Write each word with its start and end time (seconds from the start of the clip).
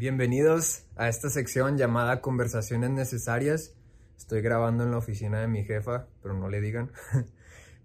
Bienvenidos 0.00 0.86
a 0.96 1.10
esta 1.10 1.28
sección 1.28 1.76
llamada 1.76 2.22
Conversaciones 2.22 2.88
Necesarias. 2.88 3.74
Estoy 4.16 4.40
grabando 4.40 4.82
en 4.82 4.92
la 4.92 4.96
oficina 4.96 5.42
de 5.42 5.46
mi 5.46 5.62
jefa, 5.62 6.06
pero 6.22 6.32
no 6.32 6.48
le 6.48 6.62
digan. 6.62 6.90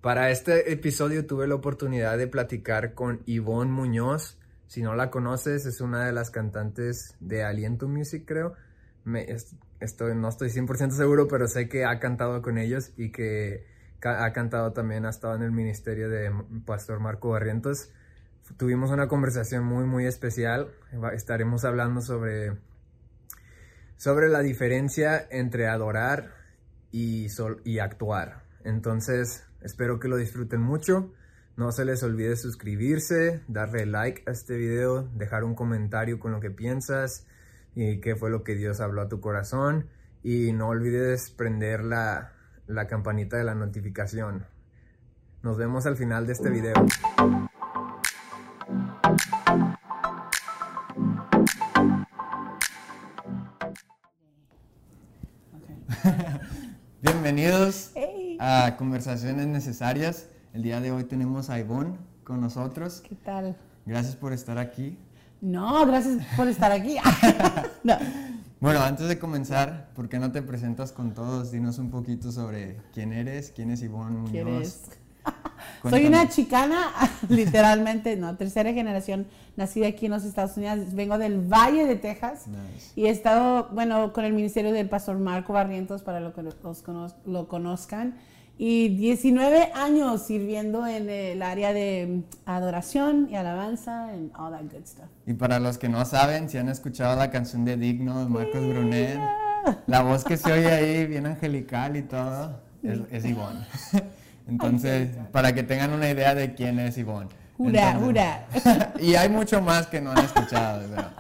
Para 0.02 0.32
este 0.32 0.72
episodio 0.72 1.26
tuve 1.26 1.46
la 1.46 1.56
oportunidad 1.56 2.18
de 2.18 2.28
platicar 2.28 2.94
con 2.94 3.22
Yvonne 3.26 3.70
Muñoz. 3.70 4.40
Si 4.66 4.82
no 4.82 4.96
la 4.96 5.12
conoces, 5.12 5.66
es 5.66 5.82
una 5.82 6.06
de 6.06 6.14
las 6.14 6.32
cantantes 6.32 7.18
de 7.20 7.44
Aliento 7.44 7.90
Music, 7.90 8.24
creo. 8.26 8.54
Me, 9.04 9.28
estoy, 9.82 10.16
no 10.16 10.30
estoy 10.30 10.48
100% 10.48 10.92
seguro, 10.92 11.28
pero 11.28 11.50
sé 11.50 11.68
que 11.68 11.84
ha 11.84 12.00
cantado 12.00 12.42
con 12.42 12.58
ellos 12.58 12.94
y 12.96 13.12
que 13.12 13.66
ha 14.02 14.32
cantado 14.32 14.72
también, 14.72 15.06
ha 15.06 15.10
estado 15.10 15.36
en 15.36 15.42
el 15.42 15.52
ministerio 15.52 16.08
de 16.08 16.32
Pastor 16.66 17.02
Marco 17.02 17.32
Barrientos. 17.32 17.90
Tuvimos 18.58 18.92
una 18.92 19.08
conversación 19.08 19.66
muy, 19.66 19.86
muy 19.86 20.06
especial. 20.06 20.72
Estaremos 21.14 21.66
hablando 21.66 22.02
sobre, 22.02 22.58
sobre 23.98 24.30
la 24.30 24.40
diferencia 24.40 25.28
entre 25.30 25.68
adorar 25.68 26.32
y, 26.92 27.28
sol, 27.30 27.62
y 27.66 27.80
actuar. 27.80 28.44
Entonces, 28.64 29.46
espero 29.62 30.00
que 30.00 30.08
lo 30.08 30.16
disfruten 30.16 30.62
mucho. 30.62 31.12
No 31.58 31.72
se 31.72 31.86
les 31.86 32.02
olvide 32.04 32.38
suscribirse, 32.38 33.42
darle 33.48 33.86
like 33.86 34.24
a 34.26 34.32
este 34.32 34.58
video, 34.58 35.04
dejar 35.16 35.44
un 35.44 35.56
comentario 35.56 36.20
con 36.20 36.32
lo 36.32 36.40
que 36.40 36.52
piensas 36.52 37.26
y 37.76 38.00
qué 38.00 38.16
fue 38.16 38.30
lo 38.30 38.44
que 38.44 38.56
Dios 38.56 38.80
habló 38.80 39.02
a 39.02 39.10
tu 39.10 39.20
corazón. 39.20 39.90
Y 40.24 40.54
no 40.54 40.70
olvides 40.70 41.30
prender 41.32 41.84
la, 41.84 42.34
la 42.68 42.88
campanita 42.88 43.38
de 43.38 43.44
la 43.44 43.56
notificación. 43.56 44.46
Nos 45.44 45.58
vemos 45.58 45.86
al 45.86 45.98
final 45.98 46.26
de 46.26 46.34
este 46.34 46.50
video. 46.50 46.74
A 58.66 58.78
Conversaciones 58.78 59.46
Necesarias. 59.46 60.26
El 60.52 60.64
día 60.64 60.82
de 60.82 60.92
hoy 60.92 61.04
tenemos 61.04 61.52
a 61.52 61.60
Ivonne 61.60 61.98
con 62.24 62.42
nosotros. 62.42 63.04
¿Qué 63.08 63.14
tal? 63.14 63.56
Gracias 63.86 64.16
por 64.16 64.34
estar 64.34 64.58
aquí. 64.58 64.98
No, 65.40 65.86
gracias 65.86 66.26
por 66.36 66.48
estar 66.48 66.72
aquí. 66.72 66.98
Bueno, 68.62 68.80
antes 68.80 69.08
de 69.10 69.20
comenzar, 69.20 69.90
¿por 69.94 70.10
qué 70.10 70.18
no 70.18 70.32
te 70.32 70.42
presentas 70.42 70.92
con 70.92 71.14
todos? 71.14 71.52
Dinos 71.52 71.78
un 71.78 71.92
poquito 71.92 72.32
sobre 72.32 72.78
quién 72.94 73.14
eres, 73.14 73.52
quién 73.52 73.70
es 73.70 73.84
Ivonne 73.84 74.18
Muñoz. 74.18 74.32
¿Quién 74.32 74.48
eres? 74.48 74.82
Soy 75.88 76.08
una 76.08 76.30
chicana, 76.30 76.88
literalmente, 77.30 78.16
no, 78.16 78.36
tercera 78.38 78.74
generación, 78.74 79.28
nacida 79.56 79.88
aquí 79.88 80.08
en 80.08 80.14
los 80.14 80.24
Estados 80.24 80.58
Unidos. 80.58 80.96
Vengo 80.96 81.20
del 81.20 81.42
Valle 81.42 81.86
de 81.86 81.96
Texas 81.98 82.46
y 82.96 83.06
he 83.06 83.10
estado, 83.10 83.70
bueno, 83.72 84.14
con 84.14 84.26
el 84.26 84.34
ministerio 84.34 84.72
del 84.72 84.90
pastor 84.90 85.20
Marco 85.20 85.54
Barrientos, 85.54 86.02
para 86.02 86.20
lo 86.20 86.34
que 86.34 86.42
los 86.42 86.56
lo 87.26 87.48
conozcan. 87.48 88.16
Y 88.58 88.90
19 88.90 89.72
años 89.74 90.26
sirviendo 90.26 90.88
en 90.88 91.10
el 91.10 91.42
área 91.42 91.74
de 91.74 92.22
adoración 92.46 93.28
y 93.30 93.36
alabanza 93.36 94.10
and 94.10 94.32
all 94.38 94.52
that 94.52 94.62
good 94.62 94.86
stuff. 94.86 95.06
Y 95.26 95.34
para 95.34 95.60
los 95.60 95.78
que 95.78 95.90
no 95.90 96.06
saben, 96.06 96.50
si 96.50 96.58
han 96.58 96.70
escuchado 96.70 97.18
la 97.18 97.32
canción 97.32 97.66
de 97.66 97.76
Digno 97.76 98.24
de 98.24 98.30
Marcos 98.30 98.66
Brunet, 98.66 99.20
la 99.88 100.02
voz 100.04 100.24
que 100.24 100.38
se 100.38 100.54
oye 100.54 100.72
ahí, 100.72 101.06
bien 101.06 101.26
angelical 101.26 101.98
y 101.98 102.04
todo, 102.04 102.62
es, 102.82 103.00
es 103.12 103.26
Ivonne. 103.26 103.66
Entonces, 104.48 105.10
para 105.32 105.54
que 105.54 105.64
tengan 105.64 105.92
una 105.92 106.10
idea 106.10 106.34
de 106.34 106.54
quién 106.54 106.80
es 106.80 106.98
Ivonne. 106.98 107.30
Jura, 107.58 107.94
jura. 107.96 108.46
y 109.02 109.16
hay 109.16 109.30
mucho 109.30 109.62
más 109.62 109.88
que 109.88 110.00
no 110.02 110.12
han 110.12 110.20
escuchado, 110.20 110.82
¿verdad? 110.90 111.12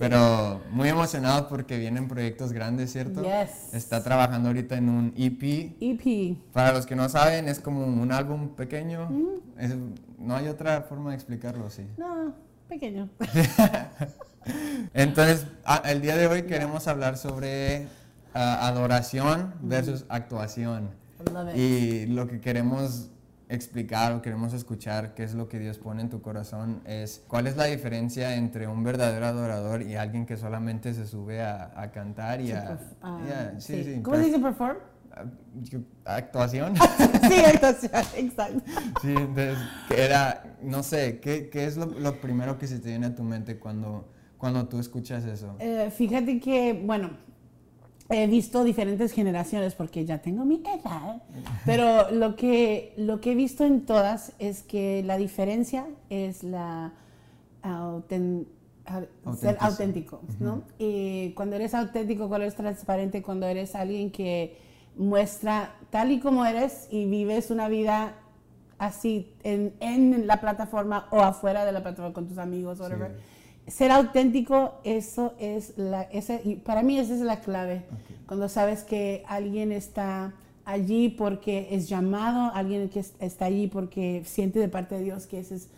Pero 0.00 0.62
muy 0.70 0.88
emocionado 0.88 1.46
porque 1.46 1.76
vienen 1.76 2.08
proyectos 2.08 2.54
grandes, 2.54 2.90
¿cierto? 2.90 3.22
Yes. 3.22 3.74
Está 3.74 4.02
trabajando 4.02 4.48
ahorita 4.48 4.76
en 4.76 4.88
un 4.88 5.12
EP. 5.14 5.76
EP. 5.78 6.38
Para 6.54 6.72
los 6.72 6.86
que 6.86 6.96
no 6.96 7.06
saben, 7.10 7.50
es 7.50 7.60
como 7.60 7.84
un 7.84 8.10
álbum 8.10 8.56
pequeño. 8.56 9.10
no 10.18 10.36
hay 10.36 10.48
otra 10.48 10.80
forma 10.80 11.10
de 11.10 11.16
explicarlo, 11.16 11.68
¿sí? 11.68 11.86
No, 11.98 12.34
pequeño. 12.66 13.10
Entonces, 14.94 15.46
el 15.84 16.00
día 16.00 16.16
de 16.16 16.28
hoy 16.28 16.44
queremos 16.44 16.88
hablar 16.88 17.18
sobre 17.18 17.86
ah, 18.32 18.68
adoración 18.68 19.52
versus 19.60 20.06
actuación. 20.08 20.92
Y 21.54 22.06
lo 22.06 22.26
que 22.26 22.40
queremos 22.40 23.10
explicar 23.50 24.12
o 24.12 24.22
queremos 24.22 24.54
escuchar 24.54 25.12
qué 25.14 25.24
es 25.24 25.34
lo 25.34 25.48
que 25.48 25.58
Dios 25.58 25.78
pone 25.78 26.02
en 26.02 26.08
tu 26.08 26.22
corazón 26.22 26.80
es 26.86 27.22
cuál 27.26 27.48
es 27.48 27.56
la 27.56 27.64
diferencia 27.64 28.36
entre 28.36 28.68
un 28.68 28.84
verdadero 28.84 29.26
adorador 29.26 29.82
y 29.82 29.96
alguien 29.96 30.24
que 30.24 30.36
solamente 30.36 30.94
se 30.94 31.06
sube 31.06 31.42
a, 31.42 31.90
cantar 31.92 32.40
y 32.40 32.52
a... 32.52 32.78
Ah, 33.02 33.50
¿Cómo 34.02 34.16
se 34.16 34.22
dice 34.24 34.38
perform? 34.38 34.76
Ah, 35.12 35.24
actuación. 36.04 36.74
sí, 37.28 37.40
actuación, 37.44 37.90
exacto. 38.16 38.62
Sí, 39.02 39.14
entonces, 39.16 39.58
era, 39.96 40.44
no 40.62 40.84
sé, 40.84 41.18
¿qué, 41.18 41.50
qué 41.50 41.64
es 41.64 41.76
lo, 41.76 41.86
lo, 41.86 42.20
primero 42.20 42.56
que 42.56 42.68
se 42.68 42.78
te 42.78 42.90
viene 42.90 43.06
a 43.06 43.14
tu 43.14 43.24
mente 43.24 43.58
cuando, 43.58 44.08
cuando 44.38 44.68
tú 44.68 44.78
escuchas 44.78 45.24
eso? 45.24 45.56
Eh, 45.58 45.90
fíjate 45.90 46.38
que, 46.38 46.80
bueno, 46.84 47.10
he 48.10 48.26
visto 48.26 48.64
diferentes 48.64 49.12
generaciones 49.12 49.74
porque 49.74 50.04
ya 50.04 50.18
tengo 50.18 50.44
mi 50.44 50.56
edad, 50.56 51.22
pero 51.64 52.10
lo 52.10 52.36
que, 52.36 52.92
lo 52.96 53.20
que 53.20 53.32
he 53.32 53.34
visto 53.34 53.64
en 53.64 53.86
todas 53.86 54.32
es 54.38 54.62
que 54.62 55.02
la 55.04 55.16
diferencia 55.16 55.86
es 56.08 56.42
la 56.42 56.92
ser 59.38 59.56
auténtico, 59.60 60.20
¿no? 60.40 60.62
Y 60.78 61.30
cuando 61.32 61.56
eres 61.56 61.74
auténtico, 61.74 62.28
cuando 62.28 62.44
eres 62.44 62.56
transparente, 62.56 63.22
cuando 63.22 63.46
eres 63.46 63.74
alguien 63.76 64.10
que 64.10 64.58
muestra 64.96 65.74
tal 65.90 66.10
y 66.10 66.18
como 66.18 66.44
eres 66.44 66.88
y 66.90 67.06
vives 67.06 67.50
una 67.50 67.68
vida 67.68 68.16
así 68.78 69.32
en, 69.44 69.74
en 69.78 70.26
la 70.26 70.40
plataforma 70.40 71.06
o 71.10 71.20
afuera 71.20 71.64
de 71.64 71.72
la 71.72 71.82
plataforma 71.82 72.12
con 72.12 72.26
tus 72.26 72.38
amigos, 72.38 72.80
whatever 72.80 73.12
ser 73.70 73.92
auténtico, 73.92 74.74
eso 74.84 75.34
es 75.38 75.78
la, 75.78 76.02
ese, 76.02 76.60
para 76.64 76.82
mí 76.82 76.98
esa 76.98 77.14
es 77.14 77.20
la 77.20 77.40
clave. 77.40 77.84
Cuando 78.26 78.48
sabes 78.48 78.82
que 78.84 79.22
alguien 79.26 79.72
está 79.72 80.34
allí 80.64 81.08
porque 81.08 81.68
es 81.70 81.88
llamado, 81.88 82.52
alguien 82.54 82.88
que 82.88 83.04
está 83.20 83.46
allí 83.46 83.68
porque 83.68 84.22
siente 84.24 84.58
de 84.58 84.68
parte 84.68 84.96
de 84.96 85.04
Dios 85.04 85.26
que 85.26 85.40
esa 85.40 85.54
es, 85.54 85.68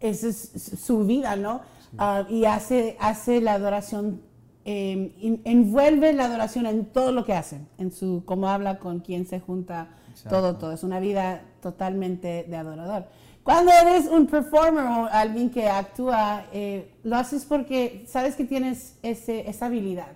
ese 0.00 0.28
es 0.28 0.80
su 0.84 1.04
vida, 1.04 1.36
¿no? 1.36 1.62
Ah, 1.98 2.26
y 2.28 2.44
hace, 2.44 2.96
hace 3.00 3.40
la 3.40 3.54
adoración, 3.54 4.20
em, 4.64 5.10
envuelve 5.44 6.12
la 6.12 6.26
adoración 6.26 6.66
en 6.66 6.84
todo 6.84 7.12
lo 7.12 7.24
que 7.24 7.32
hace, 7.32 7.60
en 7.78 7.92
su, 7.92 8.22
cómo 8.24 8.48
habla, 8.48 8.78
con 8.78 9.00
quién 9.00 9.26
se 9.26 9.40
junta, 9.40 9.88
todo, 10.28 10.56
todo. 10.56 10.72
Es 10.72 10.82
una 10.82 11.00
vida 11.00 11.42
totalmente 11.60 12.44
de 12.48 12.56
adorador. 12.56 13.06
Cuando 13.46 13.70
eres 13.70 14.08
un 14.08 14.26
performer 14.26 14.84
o 14.86 15.06
alguien 15.06 15.50
que 15.50 15.68
actúa, 15.68 16.46
eh, 16.52 16.90
lo 17.04 17.14
haces 17.14 17.44
porque 17.44 18.04
sabes 18.08 18.34
que 18.34 18.44
tienes 18.44 18.96
ese, 19.04 19.48
esa 19.48 19.66
habilidad. 19.66 20.08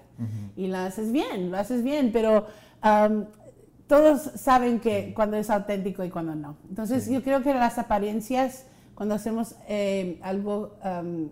Y 0.56 0.66
lo 0.66 0.78
haces 0.78 1.12
bien, 1.12 1.52
lo 1.52 1.56
haces 1.56 1.84
bien, 1.84 2.10
pero 2.12 2.48
um, 2.84 3.26
todos 3.86 4.32
saben 4.34 4.80
que 4.80 5.14
cuando 5.14 5.36
es 5.36 5.48
auténtico 5.48 6.02
y 6.02 6.10
cuando 6.10 6.34
no. 6.34 6.56
Entonces 6.68 7.08
yo 7.08 7.22
creo 7.22 7.40
que 7.40 7.54
las 7.54 7.78
apariencias, 7.78 8.64
cuando 8.96 9.14
hacemos 9.14 9.54
eh, 9.68 10.18
algo 10.22 10.76
um, 10.84 11.28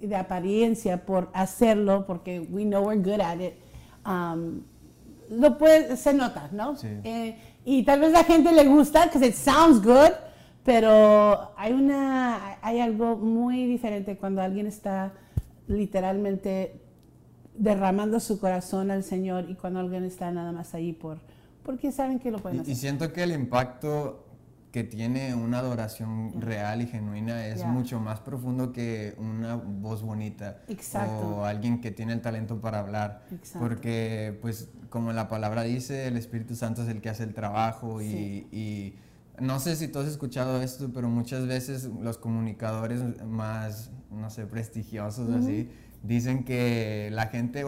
de 0.00 0.16
apariencia 0.16 1.06
por 1.06 1.30
hacerlo, 1.34 2.04
porque 2.04 2.40
we 2.50 2.64
know 2.64 2.84
we're 2.84 3.00
good 3.00 3.20
at 3.20 3.38
it, 3.38 3.54
um, 4.04 4.62
lo 5.30 5.56
puede, 5.56 5.96
se 5.96 6.12
nota, 6.14 6.48
¿no? 6.50 6.74
Eh, 7.04 7.38
y 7.64 7.84
tal 7.84 8.00
vez 8.00 8.10
la 8.10 8.24
gente 8.24 8.50
le 8.50 8.64
gusta, 8.64 9.04
because 9.04 9.24
it 9.24 9.34
sounds 9.34 9.80
good, 9.80 10.10
pero 10.64 11.52
hay, 11.56 11.72
una, 11.72 12.58
hay 12.62 12.80
algo 12.80 13.16
muy 13.16 13.66
diferente 13.66 14.16
cuando 14.16 14.42
alguien 14.42 14.66
está 14.66 15.12
literalmente 15.66 16.80
derramando 17.56 18.20
su 18.20 18.38
corazón 18.38 18.90
al 18.90 19.02
Señor 19.02 19.46
y 19.48 19.54
cuando 19.54 19.80
alguien 19.80 20.04
está 20.04 20.30
nada 20.30 20.52
más 20.52 20.74
ahí 20.74 20.92
por, 20.92 21.18
porque 21.64 21.92
saben 21.92 22.18
que 22.18 22.30
lo 22.30 22.38
pueden 22.38 22.60
hacer. 22.60 22.72
Y 22.72 22.76
siento 22.76 23.12
que 23.12 23.22
el 23.22 23.32
impacto 23.32 24.24
que 24.72 24.84
tiene 24.84 25.34
una 25.34 25.60
adoración 25.60 26.40
real 26.40 26.82
y 26.82 26.86
genuina 26.86 27.46
es 27.46 27.64
mucho 27.64 28.00
más 28.00 28.20
profundo 28.20 28.72
que 28.72 29.14
una 29.16 29.56
voz 29.56 30.02
bonita 30.02 30.58
Exacto. 30.68 31.38
o 31.38 31.44
alguien 31.44 31.80
que 31.80 31.90
tiene 31.90 32.12
el 32.12 32.20
talento 32.20 32.60
para 32.60 32.80
hablar 32.80 33.24
Exacto. 33.32 33.66
porque 33.66 34.38
pues 34.42 34.68
como 34.90 35.12
la 35.14 35.28
palabra 35.28 35.62
dice 35.62 36.06
el 36.06 36.18
Espíritu 36.18 36.54
Santo 36.54 36.82
es 36.82 36.88
el 36.88 37.00
que 37.00 37.08
hace 37.08 37.22
el 37.22 37.32
trabajo 37.32 38.02
y 38.02 38.94
no 39.40 39.60
sé 39.60 39.76
si 39.76 39.88
tú 39.88 39.98
has 39.98 40.06
escuchado 40.06 40.62
esto, 40.62 40.90
pero 40.92 41.08
muchas 41.08 41.46
veces 41.46 41.88
los 42.00 42.18
comunicadores 42.18 43.02
más, 43.26 43.90
no 44.10 44.30
sé, 44.30 44.46
prestigiosos 44.46 45.30
así, 45.30 45.68
dicen 46.02 46.44
que 46.44 47.10
la 47.12 47.26
gente 47.26 47.64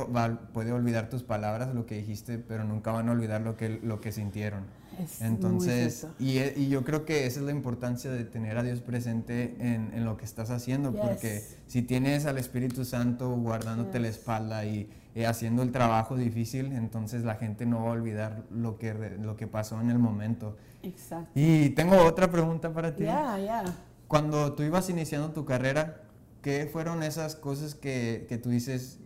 puede 0.52 0.72
olvidar 0.72 1.08
tus 1.08 1.22
palabras, 1.22 1.74
lo 1.74 1.86
que 1.86 1.96
dijiste, 1.96 2.38
pero 2.38 2.64
nunca 2.64 2.92
van 2.92 3.08
a 3.08 3.12
olvidar 3.12 3.40
lo 3.40 3.56
que, 3.56 3.80
lo 3.82 4.00
que 4.00 4.12
sintieron. 4.12 4.64
Es 5.02 5.22
Entonces, 5.22 6.06
y, 6.18 6.38
y 6.38 6.68
yo 6.68 6.84
creo 6.84 7.04
que 7.06 7.26
esa 7.26 7.40
es 7.40 7.46
la 7.46 7.52
importancia 7.52 8.10
de 8.10 8.24
tener 8.24 8.58
a 8.58 8.62
Dios 8.62 8.80
presente 8.80 9.56
en, 9.58 9.92
en 9.94 10.04
lo 10.04 10.16
que 10.16 10.24
estás 10.24 10.50
haciendo, 10.50 10.92
porque 10.92 11.42
si 11.66 11.82
tienes 11.82 12.26
al 12.26 12.38
Espíritu 12.38 12.84
Santo 12.84 13.30
guardándote 13.36 13.98
la 13.98 14.08
espalda 14.08 14.64
y 14.64 14.90
eh, 15.14 15.26
haciendo 15.26 15.62
el 15.62 15.72
trabajo 15.72 16.16
difícil, 16.16 16.72
entonces 16.72 17.24
la 17.24 17.34
gente 17.34 17.66
no 17.66 17.82
va 17.84 17.90
a 17.90 17.92
olvidar 17.92 18.44
lo 18.50 18.78
que, 18.78 18.94
lo 18.94 19.36
que 19.36 19.46
pasó 19.46 19.80
en 19.80 19.90
el 19.90 19.98
momento. 19.98 20.56
Exacto. 20.82 21.30
Y 21.34 21.70
tengo 21.70 21.96
otra 22.04 22.30
pregunta 22.30 22.72
para 22.72 22.94
ti. 22.94 23.04
Ya, 23.04 23.38
ya. 23.38 23.64
Cuando 24.08 24.52
tú 24.54 24.62
ibas 24.62 24.88
iniciando 24.90 25.30
tu 25.32 25.44
carrera, 25.44 26.02
¿qué 26.42 26.68
fueron 26.72 27.02
esas 27.02 27.36
cosas 27.36 27.74
que, 27.74 28.26
que 28.28 28.38
tú 28.38 28.50
dices 28.50 28.98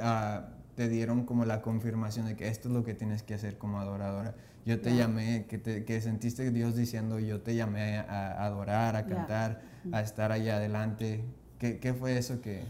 ah, 0.00 0.48
te 0.76 0.88
dieron 0.88 1.24
como 1.26 1.44
la 1.44 1.60
confirmación 1.62 2.26
de 2.26 2.36
que 2.36 2.48
esto 2.48 2.68
es 2.68 2.74
lo 2.74 2.82
que 2.84 2.94
tienes 2.94 3.22
que 3.22 3.34
hacer 3.34 3.58
como 3.58 3.78
adoradora? 3.80 4.34
Yo 4.66 4.80
te 4.80 4.90
Ya. 4.90 5.02
llamé, 5.02 5.46
que, 5.48 5.58
te- 5.58 5.84
que 5.84 6.00
sentiste 6.00 6.50
Dios 6.50 6.76
diciendo, 6.76 7.18
yo 7.18 7.40
te 7.40 7.54
llamé 7.54 7.98
a, 7.98 8.02
a 8.32 8.44
adorar, 8.46 8.94
a 8.96 9.06
cantar, 9.06 9.62
a 9.92 10.00
estar 10.00 10.32
allá 10.32 10.56
adelante. 10.56 11.24
¿Qué, 11.58 11.78
qué 11.78 11.92
fue 11.94 12.16
eso 12.18 12.40
que...? 12.40 12.62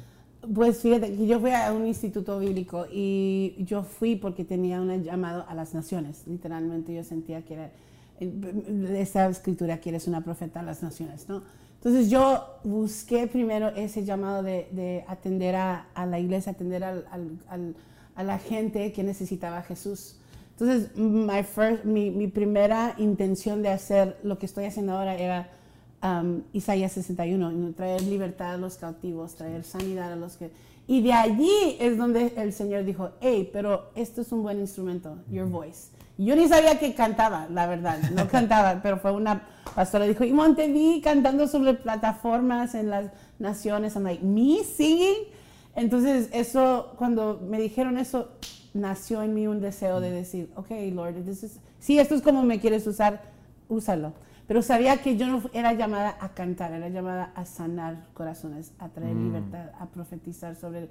Pues 0.55 0.81
fíjate 0.81 1.15
que 1.15 1.27
yo 1.27 1.39
fui 1.39 1.51
a 1.51 1.71
un 1.73 1.87
instituto 1.87 2.39
bíblico 2.39 2.87
y 2.91 3.57
yo 3.59 3.83
fui 3.83 4.17
porque 4.17 4.45
tenía 4.45 4.81
un 4.81 5.03
llamado 5.05 5.45
a 5.47 5.55
las 5.55 5.75
naciones. 5.75 6.23
Literalmente 6.27 6.95
yo 6.95 7.05
sentía 7.05 7.43
que 7.43 7.55
era 7.55 7.71
eh, 8.21 8.95
esta 8.97 9.29
escritura 9.29 9.81
que 9.81 9.91
eres 9.91 10.09
una 10.09 10.23
profeta 10.23 10.61
a 10.61 10.63
las 10.63 10.83
naciones, 10.83 11.29
¿no? 11.29 11.43
Entonces 11.75 12.11
yo 12.11 12.43
busqué 12.65 13.27
primero 13.27 13.69
ese 13.69 14.05
llamado 14.05 14.43
de, 14.43 14.69
de 14.73 15.05
atender 15.09 15.57
a, 15.57 15.87
a 15.95 16.07
la 16.07 16.19
iglesia, 16.19 16.53
atender 16.53 16.85
al- 16.85 17.07
al- 17.11 17.39
al- 17.49 17.75
a 18.15 18.23
la 18.23 18.39
gente 18.39 18.93
que 18.93 19.03
necesitaba 19.03 19.59
a 19.59 19.63
Jesús. 19.63 20.17
Entonces 20.53 20.97
my 20.97 21.43
first, 21.43 21.85
mi, 21.85 22.11
mi 22.11 22.29
primera 22.29 22.95
intención 22.99 23.63
de 23.63 23.71
hacer 23.71 24.19
lo 24.23 24.39
que 24.39 24.47
estoy 24.47 24.65
haciendo 24.67 24.93
ahora 24.97 25.17
era 25.17 25.49
um, 26.03 26.43
Isaías 26.53 26.93
61, 26.93 27.73
traer 27.75 28.03
libertad 28.03 28.55
a 28.55 28.57
los 28.57 28.77
cautivos, 28.77 29.35
traer 29.35 29.65
sanidad 29.65 30.13
a 30.13 30.17
los 30.17 30.37
que... 30.37 30.51
Y 30.87 31.03
de 31.03 31.13
allí 31.13 31.77
es 31.79 31.97
donde 31.97 32.33
el 32.37 32.53
Señor 32.53 32.85
dijo, 32.85 33.11
hey, 33.21 33.49
pero 33.53 33.91
esto 33.95 34.23
es 34.23 34.33
un 34.33 34.43
buen 34.43 34.59
instrumento, 34.59 35.19
your 35.31 35.47
voice. 35.49 35.89
Yo 36.19 36.35
ni 36.37 36.49
sabía 36.49 36.79
que 36.79 36.95
cantaba, 36.95 37.47
la 37.51 37.67
verdad, 37.67 37.99
no 38.13 38.29
cantaba, 38.31 38.81
pero 38.83 38.99
fue 38.99 39.13
una 39.13 39.43
pastora, 39.75 40.05
dijo, 40.07 40.25
y 40.25 40.35
te 40.55 40.69
vi 40.69 41.01
cantando 41.01 41.47
sobre 41.47 41.75
plataformas 41.75 42.75
en 42.75 42.91
las 42.91 43.11
naciones. 43.39 43.95
I'm 43.95 44.03
like, 44.05 44.23
me 44.25 44.65
singing? 44.65 45.29
Entonces, 45.77 46.29
eso, 46.33 46.93
cuando 46.99 47.41
me 47.49 47.61
dijeron 47.61 47.97
eso, 47.97 48.33
nació 48.75 49.23
en 49.23 49.35
mí 49.35 49.47
un 49.47 49.61
deseo 49.61 50.01
de 50.01 50.11
decir, 50.11 50.51
ok, 50.57 50.71
Lord, 50.93 51.25
this 51.25 51.43
is- 51.45 51.61
si 51.79 51.99
esto 51.99 52.15
es 52.15 52.23
como 52.23 52.43
me 52.43 52.61
quieres 52.61 52.87
usar, 52.87 53.23
úsalo. 53.69 54.13
Pero 54.51 54.63
sabía 54.63 54.97
que 55.01 55.17
yo 55.17 55.29
no 55.29 55.43
era 55.53 55.75
llamada 55.75 56.17
a 56.21 56.31
cantar, 56.31 56.73
era 56.73 56.89
llamada 56.89 57.31
a 57.37 57.45
sanar 57.45 58.09
corazones, 58.15 58.73
a 58.81 58.89
traer 58.89 59.15
Mm. 59.15 59.25
libertad, 59.27 59.67
a 59.79 59.87
profetizar 59.87 60.57
sobre 60.57 60.89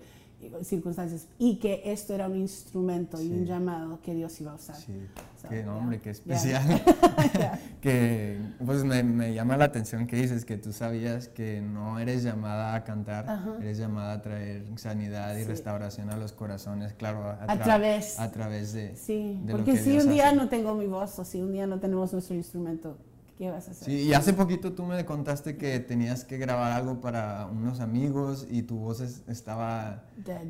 circunstancias 0.63 1.27
y 1.37 1.57
que 1.57 1.81
esto 1.83 2.13
era 2.15 2.27
un 2.29 2.37
instrumento 2.37 3.21
y 3.21 3.25
Sí. 3.27 3.33
un 3.33 3.45
llamado 3.45 3.99
que 4.01 4.13
Dios 4.15 4.39
iba 4.39 4.53
a 4.53 4.55
usar. 4.55 4.77
Sí, 4.77 4.93
So, 5.41 5.49
qué 5.49 5.55
yeah. 5.57 5.65
nombre, 5.65 5.97
qué 5.99 6.13
Yeah. 6.13 6.13
especial. 6.13 6.63
Yeah. 7.37 7.59
que 7.81 8.39
pues 8.65 8.85
me, 8.85 9.03
me 9.03 9.33
llama 9.33 9.57
la 9.57 9.65
atención 9.65 10.07
que 10.07 10.15
dices 10.15 10.45
que 10.45 10.55
tú 10.57 10.71
sabías 10.71 11.27
que 11.27 11.59
no 11.59 11.99
eres 11.99 12.23
llamada 12.23 12.75
a 12.75 12.85
cantar, 12.85 13.29
Ajá. 13.29 13.57
eres 13.59 13.77
llamada 13.77 14.13
a 14.13 14.21
traer 14.21 14.63
sanidad 14.77 15.35
y 15.35 15.41
Sí. 15.41 15.49
restauración 15.49 16.09
a 16.11 16.15
los 16.15 16.31
corazones, 16.31 16.93
claro, 16.93 17.23
a, 17.25 17.33
A 17.43 17.47
tra- 17.57 17.63
través. 17.65 18.17
a 18.21 18.31
través 18.31 18.71
de, 18.71 18.95
Sí, 18.95 19.37
de 19.43 19.51
lo 19.51 19.57
porque 19.57 19.73
que 19.73 19.77
si 19.79 19.89
Dios 19.89 20.05
un 20.05 20.11
día 20.13 20.27
hace. 20.29 20.37
no 20.37 20.47
tengo 20.47 20.75
mi 20.75 20.87
voz 20.87 21.19
o 21.19 21.25
si 21.25 21.41
un 21.41 21.51
día 21.51 21.67
no 21.67 21.81
tenemos 21.81 22.13
nuestro 22.13 22.37
instrumento, 22.37 22.97
¿qué 23.39 23.49
vas 23.49 23.67
a 23.69 23.71
hacer? 23.71 23.85
Sí, 23.87 24.01
y 24.03 24.13
hace 24.13 24.33
poquito 24.33 24.73
tú 24.73 24.83
me 24.83 25.03
contaste 25.05 25.55
que 25.57 25.79
tenías 25.79 26.25
que 26.25 26.37
grabar 26.37 26.73
algo 26.73 26.99
para 27.01 27.47
unos 27.47 27.79
amigos 27.79 28.45
y 28.49 28.63
tu 28.63 28.77
voz 28.77 28.99
es- 28.99 29.23
estaba... 29.27 30.03
Dead. 30.17 30.41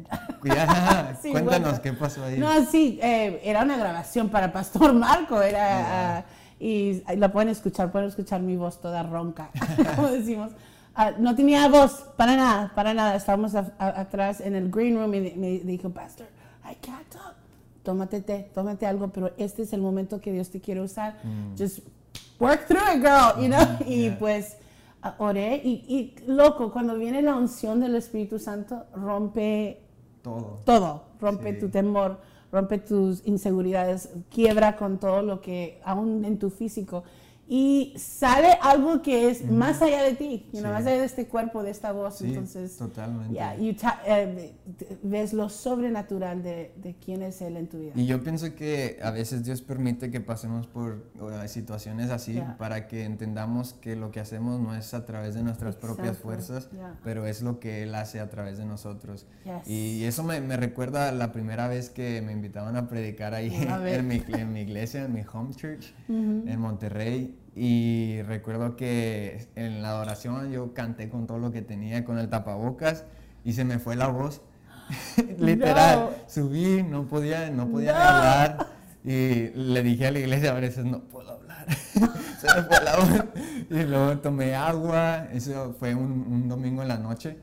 Sí, 1.21 1.31
cuéntanos 1.31 1.69
bueno. 1.69 1.81
qué 1.83 1.94
pasó 1.94 2.24
ahí. 2.25 2.39
No, 2.39 2.65
sí, 2.65 3.00
eh, 3.01 3.39
era 3.44 3.63
una 3.63 3.77
grabación 3.77 4.30
para 4.30 4.51
Pastor 4.51 4.94
Marco, 4.94 5.39
era, 5.41 6.18
ah, 6.18 6.25
y 6.59 7.01
la 7.15 7.31
pueden 7.31 7.50
escuchar, 7.50 7.91
pueden 7.91 8.07
escuchar 8.09 8.41
mi 8.41 8.57
voz 8.57 8.81
toda 8.81 9.03
ronca, 9.03 9.51
como 9.95 10.09
decimos. 10.09 10.51
Ah, 10.95 11.12
no 11.18 11.36
tenía 11.36 11.68
voz, 11.69 12.06
para 12.18 12.36
nada, 12.36 12.71
para 12.75 12.94
nada. 12.95 13.15
Estábamos 13.15 13.53
a- 13.56 13.71
a- 13.77 14.01
atrás 14.01 14.41
en 14.41 14.56
el 14.56 14.69
green 14.71 14.95
room 14.97 15.13
y 15.13 15.21
me 15.21 15.59
dijo, 15.59 15.91
Pastor, 15.91 16.25
I 16.69 16.75
can't 16.83 17.07
talk. 17.09 17.36
Tómate 17.83 18.21
té, 18.21 18.50
tómate 18.53 18.86
algo, 18.86 19.07
pero 19.09 19.31
este 19.38 19.62
es 19.62 19.71
el 19.74 19.81
momento 19.81 20.19
que 20.19 20.31
Dios 20.33 20.50
te 20.50 20.59
quiere 20.59 20.81
usar. 20.81 21.18
Just 21.57 21.80
work 22.39 22.65
through 22.68 22.81
it, 22.95 23.01
girl, 23.01 23.41
you 23.41 23.47
know? 23.50 23.77
Y 23.86 24.03
yeah. 24.09 24.18
pues 24.19 24.57
oré 25.18 25.62
y, 25.63 25.86
y, 25.88 26.15
loco, 26.27 26.71
cuando 26.71 26.95
viene 26.97 27.21
la 27.21 27.36
unción 27.36 27.80
del 27.80 27.95
Espíritu 27.95 28.39
Santo, 28.39 28.86
rompe 28.94 29.81
Todo. 30.21 30.59
todo, 30.65 31.03
rompe 31.21 31.53
Sí. 31.53 31.59
tu 31.59 31.69
temor, 31.69 32.19
rompe 32.51 32.80
tus 32.80 33.25
inseguridades, 33.25 34.09
quiebra 34.30 34.75
con 34.75 34.97
todo 35.00 35.21
lo 35.21 35.39
que 35.41 35.80
aún 35.86 36.25
en 36.25 36.38
tu 36.39 36.50
físico 36.50 37.03
y 37.51 37.96
sale 37.98 38.60
algo 38.62 39.01
que 39.01 39.30
es 39.31 39.44
más 39.50 39.81
allá 39.81 40.04
de 40.04 40.13
ti, 40.13 40.46
you 40.54 40.60
know, 40.60 40.69
Sí. 40.72 40.74
más 40.78 40.86
allá 40.86 41.00
de 41.00 41.06
este 41.06 41.28
cuerpo, 41.28 41.63
de 41.63 41.72
esta 41.72 41.92
voz, 41.92 42.19
Sí, 42.19 42.28
entonces 42.28 42.78
totalmente. 42.78 43.34
ya, 43.34 43.56
you 43.56 43.74
eh, 44.06 44.54
ves 45.01 45.34
lo 45.34 45.50
sobrenatural 45.50 46.44
de, 46.44 46.72
de 46.78 46.96
quién 47.04 47.24
es 47.24 47.42
él 47.42 47.57
en 47.57 47.68
tu 47.68 47.80
vida. 47.80 47.94
Y 47.96 48.06
yo 48.06 48.24
pienso 48.24 48.54
que 48.54 49.00
a 49.01 49.10
veces 49.10 49.44
Dios 49.44 49.63
permite 49.63 50.12
que 50.12 50.22
pasemos 50.22 50.68
por 50.68 51.04
situaciones 51.48 52.12
así 52.12 52.34
Yeah. 52.34 52.57
para 52.57 52.88
que 52.88 53.04
entendamos 53.04 53.74
que 53.74 53.96
lo 53.96 54.12
que 54.12 54.19
hacemos 54.19 54.60
no 54.60 54.75
es 54.75 54.94
a 54.94 55.06
través 55.06 55.34
de 55.34 55.42
nuestras 55.42 55.75
propias 55.75 56.10
Exacto, 56.10 56.24
fuerzas, 56.24 56.69
yeah. 56.72 57.00
pero 57.04 57.25
es 57.25 57.42
lo 57.42 57.60
que 57.60 57.81
Él 57.81 57.96
hace 57.96 58.19
a 58.19 58.30
través 58.30 58.60
de 58.60 58.66
nosotros. 58.66 59.25
Yes. 59.44 59.68
Y 59.68 60.04
eso 60.06 60.24
me, 60.24 60.40
me 60.42 60.56
recuerda 60.56 61.12
la 61.12 61.31
primera 61.31 61.68
vez 61.68 61.90
que 61.90 62.22
me 62.22 62.31
invitaban 62.31 62.75
a 62.75 62.88
predicar 62.88 63.34
ahí 63.34 63.50
A 63.68 63.80
en 63.92 64.07
mi, 64.07 64.22
en 64.28 64.54
mi 64.54 64.62
iglesia, 64.62 65.06
en 65.06 65.13
mi 65.13 65.22
home 65.34 65.56
church, 65.56 65.94
en 66.07 66.60
Monterrey. 66.60 67.38
Y 67.62 68.22
recuerdo 68.22 68.78
que 68.78 69.50
en 69.56 69.82
la 69.82 69.90
adoración 69.90 70.50
yo 70.50 70.74
canté 70.74 71.10
con 71.10 71.28
todo 71.28 71.40
lo 71.40 71.52
que 71.52 71.62
tenía, 71.62 72.06
con 72.06 72.18
el 72.18 72.30
tapabocas, 72.30 73.04
y 73.44 73.52
se 73.52 73.66
me 73.66 73.80
fue 73.80 73.98
la 73.98 74.08
voz. 74.08 74.42
Literal, 75.38 76.00
No. 76.00 76.10
subí, 76.30 76.84
no 76.84 77.06
podía, 77.08 77.50
no 77.50 77.68
podía 77.68 77.92
No. 77.92 78.00
hablar. 78.00 78.68
Y 79.04 79.50
le 79.56 79.84
dije 79.84 80.08
a 80.08 80.12
la 80.12 80.20
iglesia 80.20 80.52
a 80.52 80.60
veces, 80.60 80.86
no 80.86 81.02
puedo 81.02 81.32
hablar. 81.32 81.66
se 82.40 82.48
me 82.56 82.64
fue 82.64 82.84
la 82.84 82.96
voz. 82.96 83.26
Y 83.70 83.84
luego 83.84 84.18
tomé 84.20 84.56
agua, 84.56 85.28
eso 85.34 85.76
fue 85.78 85.94
un, 85.94 86.12
un 86.30 86.48
domingo 86.48 86.82
en 86.82 86.88
la 86.88 86.98
noche. 86.98 87.38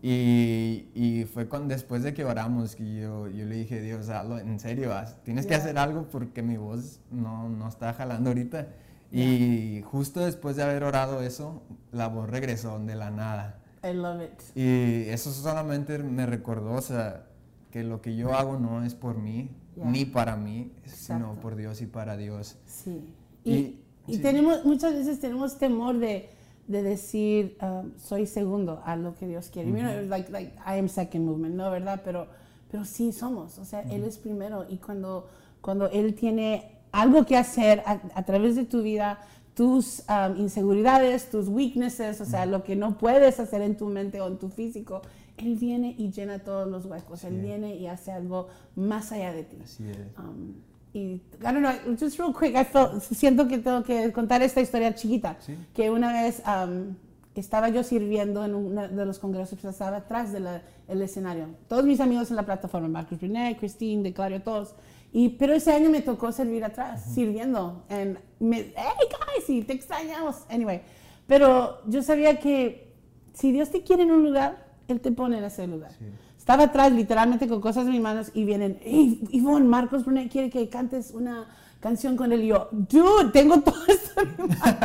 Y, 0.00 0.88
y 0.94 1.24
fue 1.26 1.46
con, 1.48 1.68
después 1.68 2.02
de 2.04 2.14
que 2.14 2.24
oramos 2.24 2.74
que 2.74 3.00
yo, 3.00 3.28
yo 3.28 3.44
le 3.44 3.56
dije, 3.56 3.82
Dios, 3.82 4.08
hazlo, 4.08 4.38
en 4.38 4.58
serio, 4.60 4.94
haz- 4.94 5.16
tienes 5.24 5.44
que 5.44 5.50
Yeah. 5.50 5.58
hacer 5.58 5.78
algo 5.78 6.08
porque 6.08 6.40
mi 6.42 6.56
voz 6.56 7.00
no, 7.10 7.48
no 7.50 7.68
está 7.68 7.92
jalando 7.92 8.30
ahorita. 8.30 8.68
Y 9.10 9.82
justo 9.86 10.20
después 10.20 10.56
de 10.56 10.62
haber 10.62 10.84
orado 10.84 11.22
eso, 11.22 11.62
la 11.92 12.08
voz 12.08 12.28
regresó 12.28 12.78
de 12.78 12.94
la 12.94 13.10
nada. 13.10 13.60
I 13.82 13.92
love 13.94 14.22
it. 14.22 14.40
Y 14.56 15.08
eso 15.08 15.32
solamente 15.32 15.98
me 15.98 16.26
recordó, 16.26 16.72
o 16.74 16.80
sea, 16.82 17.26
que 17.70 17.84
lo 17.84 18.00
que 18.02 18.16
yo 18.16 18.34
hago 18.34 18.58
no 18.58 18.84
es 18.84 18.94
por 18.94 19.16
mí, 19.18 19.50
Yeah. 19.76 19.86
ni 19.90 20.04
para 20.04 20.34
mí, 20.34 20.72
sino 20.86 21.18
Exacto. 21.18 21.40
por 21.40 21.54
Dios 21.54 21.80
y 21.82 21.86
para 21.86 22.16
Dios. 22.16 22.56
Sí. 22.66 23.14
Y- 23.44 23.52
Y, 23.54 23.84
y 24.08 24.14
sí. 24.16 24.22
tenemos, 24.22 24.64
muchas 24.64 24.92
veces 24.92 25.20
tenemos 25.20 25.56
temor 25.56 25.98
de, 25.98 26.28
de 26.66 26.82
decir, 26.82 27.56
um, 27.62 27.92
soy 27.96 28.26
segundo 28.26 28.82
a 28.84 28.96
lo 28.96 29.14
que 29.14 29.28
Dios 29.28 29.50
quiere. 29.50 29.70
You 29.70 29.76
know, 29.76 30.02
like, 30.08 30.32
like, 30.32 30.52
I 30.66 30.80
am 30.80 30.88
second 30.88 31.24
movement, 31.24 31.54
¿no? 31.54 31.70
¿Verdad? 31.70 32.00
Pero, 32.04 32.26
pero 32.68 32.84
sí 32.84 33.12
somos, 33.12 33.58
o 33.60 33.64
sea, 33.64 33.82
Él 33.82 34.02
es 34.02 34.18
primero. 34.18 34.66
Y 34.68 34.78
cuando, 34.78 35.28
cuando 35.60 35.88
Él 35.90 36.14
tiene 36.16 36.77
algo 36.92 37.24
que 37.26 37.36
hacer 37.36 37.82
a, 37.86 38.00
a 38.14 38.22
través 38.24 38.56
de 38.56 38.64
tu 38.64 38.82
vida, 38.82 39.18
tus 39.54 40.04
um, 40.08 40.36
inseguridades, 40.36 41.30
tus 41.30 41.48
weaknesses, 41.48 42.20
o 42.20 42.24
sea, 42.24 42.46
lo 42.46 42.62
que 42.62 42.76
no 42.76 42.96
puedes 42.96 43.40
hacer 43.40 43.60
en 43.62 43.76
tu 43.76 43.86
mente 43.86 44.20
o 44.20 44.28
en 44.28 44.38
tu 44.38 44.50
físico, 44.50 45.02
Él 45.36 45.56
viene 45.56 45.96
y 45.98 46.10
llena 46.10 46.38
todos 46.38 46.68
los 46.68 46.84
huecos. 46.86 47.24
Él 47.24 47.40
viene 47.40 47.74
y 47.74 47.88
hace 47.88 48.12
algo 48.12 48.48
más 48.76 49.10
allá 49.10 49.32
de 49.32 49.42
ti. 49.42 49.56
Así 49.62 49.88
es. 49.88 49.98
Um, 50.16 50.54
y, 50.92 50.98
I 51.00 51.22
don't 51.40 51.58
know, 51.58 51.96
just 51.98 52.18
real 52.18 52.32
quick, 52.32 52.54
I 52.54 52.64
felt, 52.64 53.02
siento 53.02 53.48
que 53.48 53.58
tengo 53.58 53.82
que 53.82 54.12
contar 54.12 54.42
esta 54.42 54.60
historia 54.60 54.94
chiquita. 54.94 55.36
Sí. 55.40 55.56
Que 55.74 55.90
una 55.90 56.12
vez 56.12 56.40
um, 56.46 56.94
estaba 57.34 57.68
yo 57.68 57.82
sirviendo 57.82 58.44
en 58.44 58.54
uno 58.54 58.88
de 58.88 59.06
los 59.06 59.18
congresos, 59.18 59.62
estaba 59.64 59.98
atrás 59.98 60.32
del 60.32 61.02
escenario. 61.02 61.46
Todos 61.68 61.84
mis 61.84 62.00
amigos 62.00 62.30
en 62.30 62.36
la 62.36 62.44
plataforma, 62.44 62.88
Marcos 62.88 63.18
Brunet, 63.18 63.58
Christine, 63.58 64.02
De 64.02 64.12
Clario, 64.12 64.42
todos. 64.42 64.74
Y, 65.12 65.30
pero 65.30 65.54
ese 65.54 65.72
año 65.72 65.90
me 65.90 66.02
tocó 66.02 66.32
servir 66.32 66.64
atrás, 66.64 67.12
sirviendo. 67.14 67.84
And 67.88 68.18
me, 68.38 68.72
hey 68.76 69.08
guys, 69.10 69.44
sí, 69.46 69.62
te 69.62 69.72
extrañamos. 69.72 70.44
Anyway, 70.50 70.82
pero 71.26 71.80
yo 71.86 72.02
sabía 72.02 72.38
que 72.38 72.92
si 73.32 73.52
Dios 73.52 73.70
te 73.70 73.82
quiere 73.82 74.02
en 74.02 74.12
un 74.12 74.24
lugar, 74.24 74.66
Él 74.88 75.00
te 75.00 75.12
pone 75.12 75.38
en 75.38 75.44
ese 75.44 75.66
lugar. 75.66 75.92
Sí. 75.92 76.04
Estaba 76.48 76.64
atrás 76.64 76.92
literalmente 76.92 77.46
con 77.46 77.60
cosas 77.60 77.84
en 77.84 77.92
mis 77.92 78.00
manos 78.00 78.30
y 78.32 78.44
vienen, 78.44 78.78
hey, 78.82 79.22
Ivonne, 79.32 79.66
Marcos 79.66 80.06
Brunet 80.06 80.32
quiere 80.32 80.48
que 80.48 80.68
cantes 80.70 81.10
una 81.12 81.46
canción 81.80 82.16
con 82.16 82.32
él. 82.32 82.44
Y 82.44 82.46
yo, 82.48 82.68
dude, 82.72 83.30
tengo 83.32 83.60
todo 83.62 83.76
esto 83.86 84.20
en 84.22 84.34
mi 84.38 84.54
mano. 84.56 84.78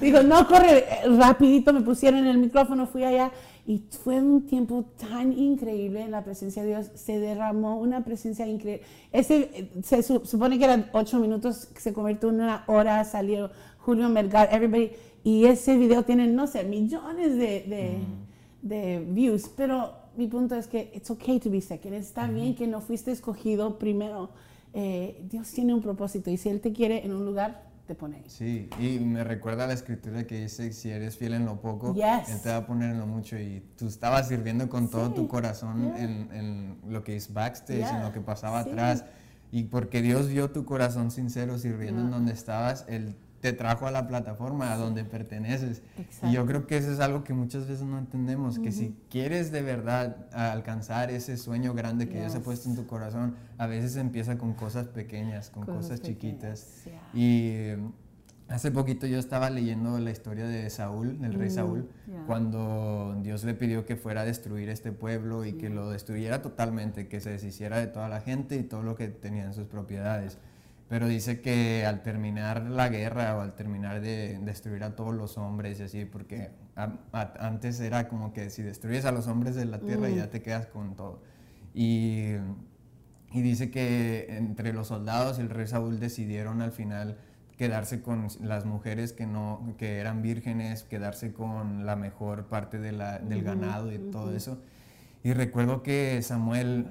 Digo, 0.00 0.22
no, 0.22 0.46
corre, 0.46 0.84
rapidito 1.18 1.72
me 1.72 1.80
pusieron 1.80 2.24
el 2.26 2.38
micrófono, 2.38 2.86
fui 2.86 3.04
allá. 3.04 3.32
Y 3.64 3.78
fue 3.90 4.20
un 4.20 4.46
tiempo 4.46 4.84
tan 4.98 5.38
increíble 5.38 6.02
en 6.02 6.10
la 6.10 6.24
presencia 6.24 6.62
de 6.62 6.68
Dios. 6.70 6.90
Se 6.94 7.20
derramó 7.20 7.78
una 7.78 8.04
presencia 8.04 8.46
increíble. 8.46 8.84
Ese, 9.12 9.70
se 9.82 10.02
supone 10.02 10.58
que 10.58 10.64
eran 10.64 10.90
ocho 10.92 11.20
minutos, 11.20 11.68
se 11.76 11.92
convirtió 11.92 12.30
en 12.30 12.36
una 12.36 12.64
hora, 12.66 13.04
salió 13.04 13.50
Julio 13.78 14.08
Melgar, 14.08 14.48
everybody. 14.52 14.90
Y 15.22 15.44
ese 15.44 15.76
video 15.76 16.02
tiene, 16.02 16.26
no 16.26 16.48
sé, 16.48 16.64
millones 16.64 17.36
de, 17.36 17.64
de, 17.68 17.98
mm. 17.98 18.68
de 18.68 19.06
views. 19.08 19.48
Pero 19.56 19.92
mi 20.16 20.26
punto 20.26 20.56
es 20.56 20.66
que 20.66 20.90
it's 20.94 21.10
okay 21.10 21.38
to 21.38 21.50
be 21.50 21.60
second. 21.60 21.94
Está 21.94 22.26
bien 22.26 22.54
que 22.54 22.66
no 22.66 22.80
fuiste 22.80 23.12
escogido 23.12 23.78
primero. 23.78 24.30
Eh, 24.74 25.22
Dios 25.30 25.50
tiene 25.52 25.74
un 25.74 25.82
propósito 25.82 26.30
y 26.30 26.36
si 26.36 26.48
Él 26.48 26.60
te 26.60 26.72
quiere 26.72 27.04
en 27.04 27.12
un 27.12 27.26
lugar, 27.26 27.71
te 27.86 27.94
pone 27.94 28.18
ahí. 28.18 28.24
Sí, 28.28 28.68
y 28.78 28.98
me 29.00 29.24
recuerda 29.24 29.66
la 29.66 29.72
escritura 29.72 30.24
que 30.26 30.42
dice, 30.42 30.72
si 30.72 30.90
eres 30.90 31.16
fiel 31.16 31.34
en 31.34 31.44
lo 31.44 31.60
poco, 31.60 31.94
Él 31.94 32.42
te 32.42 32.48
va 32.48 32.56
a 32.56 32.66
poner 32.66 32.90
en 32.90 32.98
lo 32.98 33.06
mucho. 33.06 33.36
Y 33.38 33.62
tú 33.76 33.86
estabas 33.86 34.28
sirviendo 34.28 34.68
con 34.68 34.88
todo 34.88 35.12
tu 35.12 35.28
corazón 35.28 35.92
en, 35.96 36.28
en, 36.32 36.78
lo 36.88 37.02
que 37.02 37.16
es 37.16 37.32
backstage, 37.32 37.90
en 37.92 38.02
lo 38.02 38.12
que 38.12 38.20
pasaba 38.20 38.60
atrás. 38.60 39.04
Y 39.50 39.64
porque 39.64 40.00
Dios 40.00 40.28
vio 40.28 40.50
tu 40.50 40.64
corazón 40.64 41.10
sincero 41.10 41.58
sirviendo 41.58 42.02
en 42.02 42.10
donde 42.10 42.32
estabas, 42.32 42.86
Él 42.88 43.16
te 43.42 43.52
trajo 43.52 43.88
a 43.88 43.90
la 43.90 44.06
plataforma 44.06 44.72
a 44.72 44.76
donde 44.76 45.04
perteneces. 45.04 45.82
Y 46.22 46.32
yo 46.32 46.46
creo 46.46 46.68
que 46.68 46.76
eso 46.76 46.92
es 46.92 47.00
algo 47.00 47.24
que 47.24 47.34
muchas 47.34 47.66
veces 47.66 47.84
no 47.84 47.98
entendemos, 47.98 48.60
que 48.60 48.70
si 48.70 48.96
quieres 49.10 49.50
de 49.50 49.62
verdad 49.62 50.28
alcanzar 50.32 51.10
ese 51.10 51.36
sueño 51.36 51.74
grande 51.74 52.08
que 52.08 52.20
Dios 52.20 52.36
ha 52.36 52.40
puesto 52.40 52.68
en 52.68 52.76
tu 52.76 52.86
corazón, 52.86 53.34
a 53.58 53.66
veces 53.66 53.96
empieza 53.96 54.38
con 54.38 54.54
cosas 54.54 54.86
pequeñas, 54.86 55.50
con 55.50 55.66
cosas, 55.66 56.00
chiquitas. 56.00 56.84
Y 57.12 57.72
hace 58.48 58.70
poquito 58.70 59.08
yo 59.08 59.18
estaba 59.18 59.50
leyendo 59.50 59.98
la 59.98 60.12
historia 60.12 60.46
de 60.46 60.70
Saúl, 60.70 61.20
del 61.20 61.34
rey 61.34 61.50
Saúl, 61.50 61.88
cuando 62.28 63.18
Dios 63.24 63.42
le 63.42 63.54
pidió 63.54 63.84
que 63.84 63.96
fuera 63.96 64.20
a 64.20 64.24
destruir 64.24 64.68
este 64.68 64.92
pueblo 64.92 65.44
y 65.44 65.54
que 65.54 65.68
lo 65.68 65.90
destruyera 65.90 66.42
totalmente, 66.42 67.08
que 67.08 67.20
se 67.20 67.30
deshiciera 67.30 67.78
de 67.78 67.88
toda 67.88 68.08
la 68.08 68.20
gente 68.20 68.54
y 68.54 68.62
todo 68.62 68.84
lo 68.84 68.94
que 68.94 69.08
tenía 69.08 69.46
en 69.46 69.52
sus 69.52 69.66
propiedades 69.66 70.38
pero 70.92 71.08
dice 71.08 71.40
que 71.40 71.86
al 71.86 72.02
terminar 72.02 72.64
la 72.64 72.90
guerra 72.90 73.34
o 73.38 73.40
al 73.40 73.54
terminar 73.54 74.02
de 74.02 74.38
destruir 74.42 74.84
a 74.84 74.94
todos 74.94 75.14
los 75.14 75.38
hombres 75.38 75.80
y 75.80 75.84
así, 75.84 76.04
porque 76.04 76.50
antes 76.74 77.80
era 77.80 78.08
como 78.08 78.34
que 78.34 78.50
si 78.50 78.62
destruyes 78.62 79.06
a 79.06 79.10
los 79.10 79.26
hombres 79.26 79.54
de 79.54 79.64
la 79.64 79.78
tierra 79.80 80.10
ya 80.10 80.28
te 80.28 80.42
quedas 80.42 80.66
con 80.66 80.94
todo. 80.94 81.22
Y, 81.72 82.34
y, 83.32 83.40
dice 83.40 83.70
que 83.70 84.36
entre 84.36 84.74
los 84.74 84.88
soldados 84.88 85.38
el 85.38 85.48
rey 85.48 85.66
Saúl 85.66 85.98
decidieron 85.98 86.60
al 86.60 86.72
final 86.72 87.16
quedarse 87.56 88.02
con 88.02 88.28
las 88.42 88.66
mujeres 88.66 89.14
que 89.14 89.24
no 89.24 89.74
que 89.78 89.96
eran 89.96 90.20
vírgenes, 90.20 90.82
quedarse 90.82 91.32
con 91.32 91.86
la 91.86 91.96
mejor 91.96 92.48
parte 92.48 92.78
de 92.78 92.92
la, 92.92 93.18
del 93.18 93.42
ganado 93.42 93.90
y 93.90 93.96
todo 93.98 94.36
eso. 94.36 94.60
Y 95.24 95.32
recuerdo 95.32 95.82
que 95.82 96.20
Samuel 96.20 96.90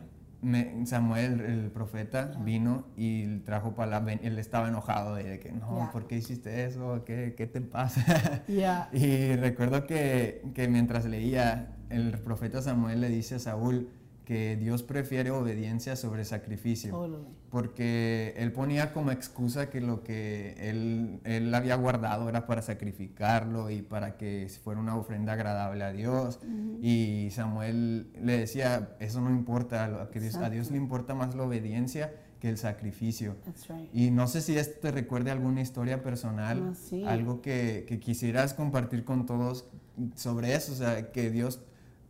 Samuel, 0.86 1.42
el 1.42 1.72
profeta, 1.72 2.34
vino 2.40 2.88
y 2.98 3.40
trajo 3.40 3.76
palabra. 3.76 4.14
Él 4.14 4.40
estaba 4.40 4.70
enojado 4.70 5.16
de 5.16 5.40
que, 5.40 5.52
no, 5.52 5.90
¿por 5.94 6.08
qué 6.08 6.18
hiciste 6.18 6.66
eso? 6.66 7.04
¿Qué, 7.06 7.36
qué 7.38 7.48
te 7.48 7.62
pasa? 7.62 8.44
y 8.92 9.36
recuerdo 9.36 9.86
que, 9.86 10.42
que 10.54 10.68
mientras 10.68 11.06
leía, 11.06 11.76
el 11.90 12.18
profeta 12.20 12.62
Samuel 12.62 13.02
le 13.02 13.10
dice 13.10 13.36
a 13.36 13.40
Saúl, 13.40 13.90
que 14.26 14.56
Dios 14.56 14.84
prefiere 14.84 15.32
obediencia 15.32 15.96
sobre 15.96 16.26
sacrificio, 16.26 17.28
porque 17.50 18.34
él 18.38 18.52
ponía 18.52 18.94
como 18.94 19.12
excusa 19.12 19.70
que 19.70 19.82
lo 19.82 20.04
que 20.04 20.56
él, 20.58 21.20
él, 21.24 21.54
había 21.54 21.76
guardado 21.76 22.30
era 22.30 22.46
para 22.46 22.62
sacrificarlo 22.62 23.70
y 23.70 23.82
para 23.82 24.18
que 24.18 24.48
fuera 24.64 24.80
una 24.80 24.96
ofrenda 24.96 25.34
agradable 25.34 25.84
a 25.84 25.92
Dios. 25.92 26.40
Y 26.82 27.30
Samuel 27.32 28.12
le 28.22 28.38
decía, 28.38 28.96
eso 29.00 29.22
no 29.22 29.30
importa, 29.30 29.86
a, 29.86 30.10
que 30.10 30.20
Dios, 30.20 30.36
a 30.36 30.50
Dios 30.50 30.72
le 30.72 30.78
importa 30.78 31.14
más 31.14 31.36
la 31.36 31.44
obediencia 31.44 32.14
que 32.40 32.50
el 32.50 32.58
sacrificio. 32.58 33.36
Y 33.94 34.12
no 34.12 34.28
sé 34.28 34.42
si 34.42 34.58
esto 34.58 34.80
te 34.82 34.92
recuerde 34.92 35.32
alguna 35.32 35.62
historia 35.62 36.02
personal, 36.02 36.74
algo 37.06 37.42
que, 37.42 37.86
que 37.88 38.00
quisieras 38.00 38.54
compartir 38.54 39.04
con 39.04 39.26
todos 39.26 39.66
sobre 40.16 40.56
eso, 40.56 40.74
o 40.74 40.76
sea, 40.76 41.12
que 41.12 41.30
Dios 41.30 41.60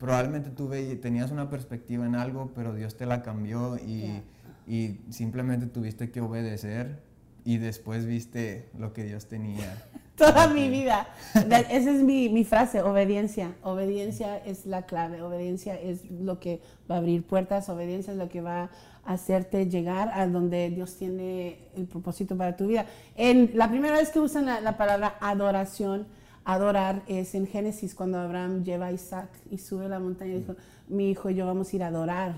probablemente 0.02 0.50
tú 0.50 0.68
tenías 1.00 1.30
una 1.30 1.52
perspectiva 1.52 2.08
en 2.08 2.16
algo, 2.16 2.52
pero 2.56 2.74
Dios 2.74 2.98
te 2.98 3.06
la 3.06 3.22
cambió 3.22 3.78
y, 3.78 4.24
y, 4.68 5.00
simplemente 5.12 5.68
tuviste 5.68 6.10
que 6.10 6.22
obedecer 6.22 7.04
y 7.46 7.60
después 7.60 8.08
viste 8.08 8.68
lo 8.80 8.94
que 8.94 9.04
Dios 9.04 9.28
tenía. 9.28 9.78
Toda 10.16 10.48
mi 10.48 10.70
vida. 10.70 11.08
Esa 11.36 11.92
es 11.92 12.02
mi, 12.02 12.30
mi, 12.30 12.44
frase, 12.44 12.82
obediencia. 12.82 13.54
Obediencia 13.62 14.38
es 14.38 14.66
la 14.66 14.88
clave, 14.88 15.22
obediencia 15.22 15.80
es 15.80 16.10
lo 16.10 16.40
que 16.40 16.62
va 16.90 16.96
a 16.96 16.98
abrir 16.98 17.24
puertas, 17.24 17.70
obediencia 17.70 18.12
es 18.12 18.18
lo 18.18 18.28
que 18.28 18.42
va 18.42 18.72
a 19.06 19.14
hacerte 19.14 19.70
llegar 19.70 20.10
a 20.16 20.26
donde 20.26 20.72
Dios 20.72 20.96
tiene 20.98 21.60
el 21.76 21.86
propósito 21.86 22.36
para 22.36 22.58
tu 22.58 22.66
vida. 22.66 22.88
En, 23.16 23.52
la 23.54 23.70
primera 23.70 23.98
vez 23.98 24.10
que 24.10 24.20
usan 24.20 24.48
la, 24.48 24.62
la 24.62 24.78
palabra 24.78 25.16
adoración, 25.22 26.08
Adorar 26.44 27.04
es 27.08 27.36
en 27.36 27.46
Génesis 27.48 27.94
cuando 27.94 28.18
Abraham 28.20 28.64
lleva 28.64 28.88
a 28.88 28.92
Isaac 28.92 29.30
y 29.50 29.58
sube 29.60 29.88
la 29.88 30.00
montaña 30.00 30.34
y 30.34 30.40
dijo, 30.40 30.56
mi 30.88 31.12
hijo 31.12 31.30
y 31.30 31.36
yo 31.36 31.46
vamos 31.46 31.72
a 31.72 31.76
ir 31.76 31.84
a 31.84 31.88
adorar. 31.88 32.36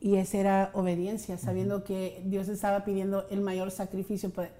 Y 0.00 0.16
esa 0.16 0.38
era 0.38 0.70
obediencia, 0.74 1.38
sabiendo 1.38 1.82
que 1.82 2.22
Dios 2.26 2.48
estaba 2.48 2.84
pidiendo 2.84 3.26
el 3.30 3.40
mayor 3.40 3.70
sacrificio. 3.70 4.30
Pues, 4.30 4.50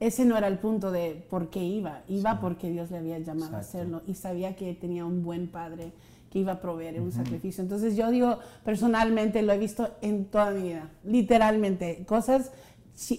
ese 0.00 0.24
no 0.24 0.36
era 0.36 0.48
el 0.48 0.58
punto 0.58 0.90
de 0.90 1.24
por 1.30 1.48
qué 1.48 1.62
iba, 1.62 2.02
iba 2.08 2.40
porque 2.40 2.68
Dios 2.68 2.90
le 2.90 2.98
había 2.98 3.20
llamado 3.20 3.56
a 3.56 3.60
hacerlo 3.60 4.02
y 4.06 4.14
sabía 4.14 4.56
que 4.56 4.74
tenía 4.74 5.04
un 5.04 5.22
buen 5.22 5.46
padre 5.46 5.92
que 6.28 6.40
iba 6.40 6.52
a 6.52 6.60
proveer 6.60 7.00
un 7.00 7.12
sacrificio. 7.12 7.62
Entonces 7.62 7.94
yo 7.94 8.10
digo, 8.10 8.38
personalmente 8.64 9.42
lo 9.42 9.52
he 9.52 9.58
visto 9.58 9.90
en 10.00 10.24
toda 10.24 10.50
mi 10.50 10.62
vida, 10.62 10.90
literalmente, 11.04 12.04
cosas 12.04 12.50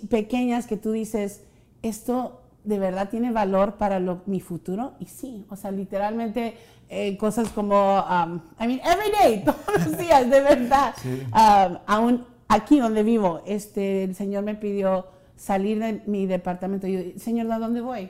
pequeñas 0.09 0.67
que 0.67 0.75
tú 0.75 0.91
dices, 0.91 1.43
esto 1.83 2.42
de 2.63 2.79
verdad 2.79 3.09
tiene 3.09 3.31
valor 3.31 3.75
para 3.75 3.99
mi 4.25 4.39
futuro? 4.39 4.93
Y 4.99 5.05
sí, 5.05 5.45
o 5.49 5.55
sea, 5.55 5.71
literalmente 5.71 6.55
eh, 6.89 7.17
cosas 7.17 7.49
como, 7.49 7.99
um, 7.99 8.39
I 8.59 8.67
mean, 8.67 8.81
every 8.83 9.11
day, 9.11 9.43
todos 9.45 9.85
los 9.85 9.97
días, 9.97 10.29
de 10.29 10.41
verdad. 10.41 10.93
Um, 11.03 11.77
aún 11.87 12.25
aquí 12.47 12.79
donde 12.79 13.03
vivo, 13.03 13.41
este, 13.45 14.03
el 14.03 14.15
Señor 14.15 14.43
me 14.43 14.55
pidió 14.55 15.07
salir 15.35 15.79
de 15.79 16.03
mi 16.05 16.25
departamento. 16.25 16.87
Yo, 16.87 16.99
Señor, 17.17 17.51
¿a 17.51 17.59
dónde 17.59 17.81
voy? 17.81 18.09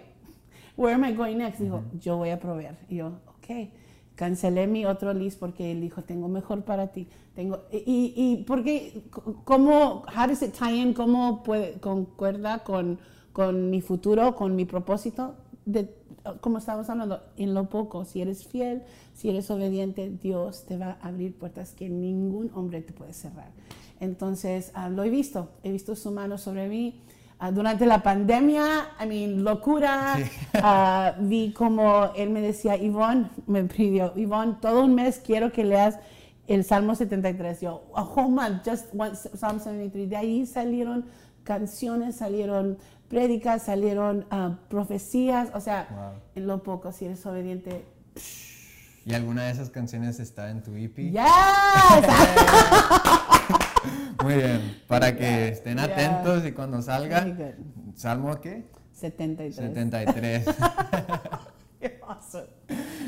Where 0.76 0.96
am 0.96 1.06
I 1.06 1.14
going 1.14 1.38
next? 1.38 1.60
Dijo, 1.60 1.84
yo 2.00 2.18
voy 2.18 2.32
a 2.32 2.40
proveer. 2.40 2.78
Y 2.90 2.98
yo, 2.98 3.08
ok. 3.28 3.70
Cancelé 4.16 4.68
mi 4.68 4.86
otro 4.86 5.14
list 5.14 5.40
porque 5.40 5.72
él 5.72 5.82
dijo, 5.82 6.04
tengo 6.04 6.28
mejor 6.28 6.64
para 6.64 6.88
ti. 6.88 7.08
Tengo, 7.36 7.64
y, 7.72 8.14
y 8.16 8.44
porque, 8.44 9.04
¿cómo, 9.44 10.04
how 10.16 10.28
does 10.28 10.42
it 10.44 10.54
tie 10.54 10.76
in? 10.76 10.94
¿Cómo 10.94 11.42
puede, 11.42 11.80
concuerda 11.80 12.60
con 12.60 13.00
con 13.34 13.70
mi 13.70 13.82
futuro, 13.82 14.36
con 14.36 14.56
mi 14.56 14.66
propósito, 14.66 15.36
de, 15.66 15.94
como 16.40 16.60
estamos 16.60 16.90
hablando, 16.90 17.22
en 17.36 17.54
lo 17.54 17.70
poco, 17.70 18.06
si 18.06 18.22
eres 18.22 18.48
fiel, 18.48 18.84
si 19.13 19.30
eres 19.30 19.50
obediente, 19.52 20.10
Dios 20.10 20.66
te 20.66 20.78
va 20.78 20.98
a 21.02 21.08
abrir 21.10 21.36
puertas 21.38 21.74
que 21.74 21.90
ningún 21.90 22.52
hombre 22.54 22.82
te 22.82 22.94
puede 22.94 23.13
cerrar. 23.13 23.52
Entonces, 24.00 24.72
ah, 24.75 24.90
lo 24.90 25.04
he 25.04 25.10
visto, 25.10 25.50
he 25.63 25.72
visto 25.72 25.96
su 25.96 26.12
mano 26.12 26.38
sobre 26.38 26.68
mí. 26.68 27.02
Ah, 27.40 27.52
durante 27.52 27.86
la 27.86 28.04
pandemia, 28.04 28.90
I 29.04 29.06
mean, 29.08 29.44
locura, 29.44 30.18
ah, 30.56 31.16
vi 31.20 31.52
como 31.52 32.12
él 32.16 32.30
me 32.30 32.42
decía, 32.42 32.78
Ivonne, 32.78 33.30
me 33.48 33.63
pidió, 33.63 34.13
Ivonne, 34.16 34.58
todo 34.62 34.84
un 34.84 34.96
mes 34.96 35.22
quiero 35.25 35.52
que 35.52 35.63
leas 35.63 36.00
el 36.48 36.63
Salmo 36.63 36.96
73. 36.96 37.62
Yo, 37.62 37.84
a 37.96 38.04
whole 38.04 38.30
month, 38.30 38.66
just 38.66 38.94
one, 38.96 39.16
Psalm 39.16 39.60
73. 39.60 40.10
De 40.10 40.16
ahí 40.16 40.46
salieron 40.46 41.06
canciones, 41.44 42.16
salieron 42.16 42.78
prédicas, 43.13 43.62
salieron 43.62 44.25
uh, 44.32 44.55
profecías, 44.70 45.50
o 45.53 45.60
sea, 45.60 46.15
en 46.34 46.48
lo 46.48 46.63
poco, 46.63 46.91
si 46.91 47.05
eres 47.05 47.24
obediente. 47.27 47.86
¿Y 49.05 49.13
alguna 49.13 49.43
de 49.43 49.51
esas 49.51 49.70
canciones 49.70 50.20
está 50.20 50.50
en 50.50 50.63
tu 50.63 50.75
EP? 50.75 50.98
¡Yes! 50.98 51.22
Muy 54.24 54.34
bien, 54.34 54.82
para 54.88 55.15
que 55.15 55.50
estén 55.50 55.77
atentos 55.77 56.43
y 56.43 56.53
cuando 56.53 56.82
salga, 56.82 57.53
¿Salmo 57.93 58.41
qué? 58.41 58.65
73. 58.93 59.55
73. 59.58 60.46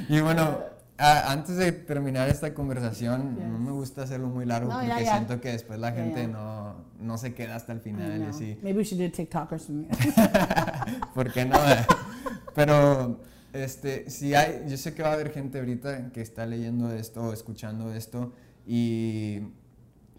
Y 0.09 0.19
bueno, 0.19 0.59
antes 0.97 1.57
de 1.57 1.71
terminar 1.71 2.29
esta 2.29 2.53
conversación, 2.53 3.37
no 3.51 3.59
me 3.59 3.71
gusta 3.71 4.03
hacerlo 4.03 4.27
muy 4.27 4.45
largo 4.45 4.71
porque 4.71 5.05
siento 5.05 5.41
que 5.41 5.49
después 5.49 5.79
la 5.79 5.91
gente 5.91 6.27
no, 6.27 6.75
no, 6.99 7.17
se 7.17 7.33
queda 7.33 7.55
hasta 7.55 7.73
el 7.73 7.81
final 7.81 8.21
y 8.21 8.23
así. 8.23 8.59
Maybe 8.61 8.79
we 8.79 8.83
should 8.83 9.01
do 9.01 9.11
TikTok 9.11 9.51
or 9.51 9.59
something. 9.59 9.89
¿Por 11.13 11.31
qué 11.31 11.45
no? 11.45 11.57
Pero 12.55 13.19
este, 13.51 14.09
si 14.09 14.33
hay, 14.33 14.63
yo 14.67 14.77
sé 14.77 14.93
que 14.93 15.03
va 15.03 15.09
a 15.09 15.13
haber 15.13 15.31
gente 15.31 15.59
ahorita 15.59 16.11
que 16.11 16.21
está 16.21 16.45
leyendo 16.45 16.91
esto 16.93 17.23
o 17.23 17.33
escuchando 17.33 17.93
esto 17.93 18.33
y 18.65 19.41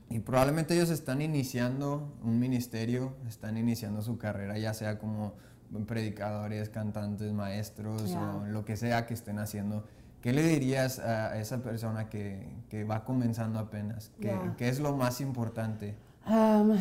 y 0.09 0.21
probablemente 0.21 0.75
ellos 0.75 0.91
están 0.91 1.21
iniciando 1.21 2.17
un 2.23 2.39
ministerio, 2.39 3.17
están 3.29 3.57
iniciando 3.57 4.03
su 4.03 4.19
carrera, 4.19 4.57
ya 4.57 4.73
sea 4.73 4.99
como 4.99 5.35
predicadores, 5.87 6.69
cantantes, 6.69 7.33
maestros 7.33 8.15
o 8.15 8.47
lo 8.47 8.65
que 8.65 8.77
sea 8.77 9.07
que 9.07 9.15
estén 9.15 9.41
haciendo. 9.41 9.85
¿Qué 10.27 10.33
le 10.33 10.43
dirías 10.43 10.99
a 10.99 11.39
esa 11.39 11.63
persona 11.63 12.11
que, 12.11 12.49
que 12.69 12.83
va 12.83 13.05
comenzando 13.05 13.61
apenas? 13.61 14.11
¿Qué, 14.21 14.37
¿Qué, 14.59 14.69
es 14.69 14.81
lo 14.81 14.97
más 14.97 15.21
importante? 15.21 15.95
Um, 16.29 16.77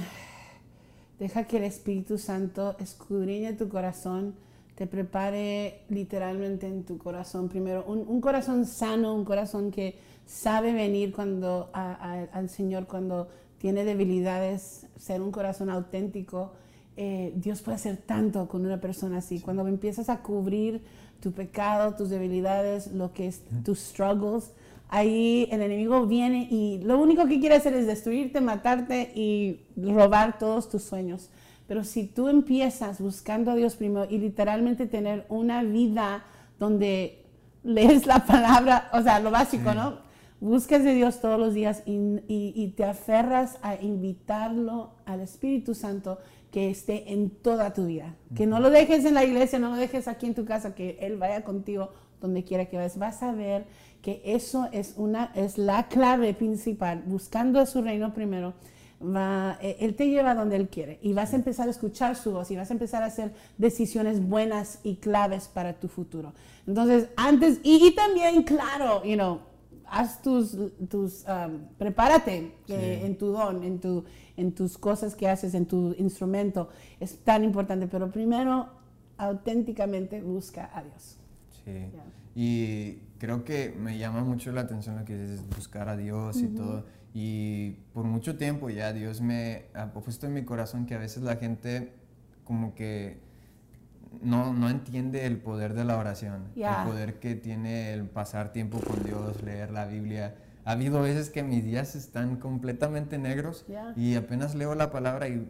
deja 1.19 1.43
que 1.43 1.57
el 1.57 1.65
Espíritu 1.65 2.17
Santo 2.17 2.75
escudriñe 2.79 3.53
tu 3.53 3.69
corazón, 3.69 4.33
te 4.73 4.87
prepare 4.87 5.83
literalmente 5.89 6.65
en 6.65 6.85
tu 6.85 6.97
corazón 6.97 7.47
primero. 7.47 7.85
Un, 7.85 7.99
un 8.07 8.19
corazón 8.19 8.65
sano, 8.65 9.13
un 9.13 9.25
corazón 9.25 9.69
que 9.69 9.99
sabe 10.25 10.73
venir 10.73 11.13
cuando 11.13 11.69
al 11.71 12.49
Señor 12.49 12.87
cuando 12.87 13.27
tiene 13.59 13.83
debilidades, 13.83 14.87
ser 14.97 15.21
un 15.21 15.31
corazón 15.31 15.69
auténtico. 15.69 16.53
Eh, 16.97 17.31
Dios 17.35 17.61
puede 17.61 17.75
hacer 17.75 17.97
tanto 17.97 18.47
con 18.47 18.65
una 18.65 18.81
persona 18.81 19.19
así. 19.19 19.39
Cuando 19.39 19.67
empiezas 19.67 20.09
a 20.09 20.23
cubrir 20.23 20.81
tu 21.19 21.31
pecado, 21.31 21.95
tus 21.95 22.09
debilidades, 22.09 22.91
lo 22.91 23.13
que 23.13 23.27
es 23.27 23.41
tus 23.63 23.79
struggles, 23.79 24.51
ahí 24.89 25.47
el 25.51 25.61
enemigo 25.61 26.05
viene 26.05 26.47
y 26.49 26.79
lo 26.83 26.99
único 26.99 27.25
que 27.25 27.39
quiere 27.39 27.55
hacer 27.55 27.73
es 27.73 27.87
destruirte, 27.87 28.41
matarte 28.41 29.11
y 29.15 29.61
robar 29.75 30.37
todos 30.37 30.69
tus 30.69 30.83
sueños. 30.83 31.29
Pero 31.67 31.83
si 31.83 32.05
tú 32.05 32.27
empiezas 32.27 33.01
buscando 33.01 33.51
a 33.51 33.55
Dios 33.55 33.75
primero 33.75 34.07
y 34.09 34.19
literalmente 34.19 34.85
tener 34.85 35.25
una 35.29 35.63
vida 35.63 36.23
donde 36.59 37.25
lees 37.63 38.05
la 38.05 38.25
palabra, 38.25 38.89
o 38.93 39.01
sea, 39.01 39.19
lo 39.19 39.31
básico, 39.31 39.73
¿no? 39.73 40.05
buscas 40.39 40.83
de 40.83 40.93
Dios 40.93 41.21
todos 41.21 41.39
los 41.39 41.53
días 41.53 41.81
y, 41.85 42.73
te 42.75 42.85
aferras 42.85 43.57
a 43.61 43.75
invitarlo 43.75 44.91
al 45.05 45.21
Espíritu 45.21 45.73
Santo 45.73 46.19
que 46.55 46.69
esté 46.69 47.11
en 47.11 47.31
toda 47.31 47.73
tu 47.73 47.87
vida. 47.87 48.15
Que 48.33 48.47
no 48.47 48.61
lo 48.61 48.69
dejes 48.69 49.03
en 49.03 49.15
la 49.15 49.25
iglesia, 49.25 49.59
no 49.59 49.71
lo 49.71 49.75
dejes 49.75 50.07
aquí 50.07 50.25
en 50.25 50.33
tu 50.33 50.45
casa, 50.45 50.73
que 50.73 50.97
Él 51.01 51.17
vaya 51.17 51.43
contigo 51.43 51.89
donde 52.21 52.45
quiera 52.45 52.67
que 52.67 52.77
vayas. 52.77 52.97
Vas 52.97 53.21
a 53.23 53.33
ver 53.33 53.65
que 54.01 54.21
eso 54.23 54.69
es, 54.71 54.93
una, 54.95 55.33
es 55.35 55.57
la 55.57 55.89
clave 55.89 56.33
principal. 56.33 57.03
Buscando 57.07 57.59
a 57.59 57.65
su 57.65 57.81
reino 57.81 58.13
primero, 58.13 58.53
va, 59.03 59.59
eh, 59.61 59.75
Él 59.81 59.97
te 59.97 60.07
lleva 60.07 60.33
donde 60.33 60.55
Él 60.55 60.69
quiere 60.69 60.97
y 61.01 61.11
vas 61.11 61.33
a 61.33 61.35
empezar 61.35 61.67
a 61.67 61.71
escuchar 61.71 62.15
su 62.15 62.31
voz 62.31 62.49
y 62.51 62.55
vas 62.55 62.69
a 62.69 62.73
empezar 62.73 63.03
a 63.03 63.07
hacer 63.07 63.33
decisiones 63.57 64.25
buenas 64.25 64.79
y 64.81 64.95
claves 64.95 65.49
para 65.49 65.73
tu 65.73 65.89
futuro. 65.89 66.31
Entonces, 66.65 67.09
antes, 67.17 67.59
y, 67.63 67.85
y 67.85 67.91
también, 67.93 68.43
claro, 68.43 69.03
you 69.03 69.15
know, 69.15 69.41
haz 69.89 70.21
tus, 70.21 70.57
tus 70.89 71.25
um, 71.27 71.59
prepárate 71.77 72.53
eh, 72.67 73.01
en 73.03 73.17
tu 73.17 73.27
don, 73.27 73.63
en, 73.63 73.79
tu, 73.79 74.03
en 74.37 74.51
tus 74.53 74.77
cosas 74.77 75.15
que 75.15 75.27
haces, 75.27 75.53
en 75.53 75.65
tu 75.65 75.93
instrumento. 75.97 76.69
Es 76.99 77.17
tan 77.23 77.43
importante, 77.43 77.87
pero 77.87 78.11
primero 78.11 78.69
auténticamente 79.17 80.21
busca 80.21 80.69
a 80.73 80.83
Dios. 80.83 81.17
Sí. 81.63 81.87
Y 82.35 82.99
creo 83.17 83.45
que 83.45 83.71
me 83.71 83.97
llama 83.97 84.23
mucho 84.23 84.51
la 84.51 84.61
atención 84.61 84.97
lo 84.97 85.05
que 85.05 85.17
dices, 85.17 85.41
buscar 85.55 85.87
a 85.87 85.95
Dios 85.95 86.41
y 86.41 86.47
todo. 86.47 86.85
Y 87.13 87.71
por 87.93 88.03
mucho 88.03 88.37
tiempo 88.37 88.69
ya 88.69 88.91
Dios 88.91 89.21
me 89.21 89.67
ha 89.73 89.93
puesto 89.93 90.27
en 90.27 90.33
mi 90.33 90.43
corazón 90.43 90.85
que 90.85 90.95
a 90.95 90.97
veces 90.97 91.23
la 91.23 91.37
gente 91.37 91.93
como 92.43 92.75
que 92.75 93.24
no, 94.21 94.53
no 94.53 94.69
entiende 94.69 95.25
el 95.25 95.37
poder 95.37 95.73
de 95.73 95.85
la 95.85 95.97
oración, 95.97 96.49
el 96.55 96.87
poder 96.87 97.19
que 97.19 97.35
tiene 97.35 97.93
el 97.93 98.05
pasar 98.05 98.51
tiempo 98.51 98.79
con 98.79 99.03
Dios, 99.03 99.41
leer 99.43 99.71
la 99.71 99.85
Biblia. 99.85 100.35
Ha 100.65 100.71
habido 100.71 101.01
veces 101.01 101.29
que 101.29 101.43
mis 101.43 101.63
días 101.63 101.95
están 101.95 102.37
completamente 102.37 103.17
negros 103.17 103.65
y 103.95 104.15
apenas 104.15 104.55
leo 104.55 104.73
la 104.73 104.91
palabra 104.91 105.27
y, 105.27 105.47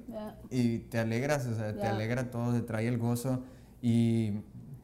y 0.49 0.79
te 0.79 0.99
alegras, 0.99 1.45
o 1.47 1.55
sea, 1.55 1.73
te 1.73 1.87
alegra 1.87 2.31
todo, 2.31 2.53
te 2.53 2.61
trae 2.61 2.87
el 2.87 2.97
gozo 2.97 3.43
y 3.81 4.33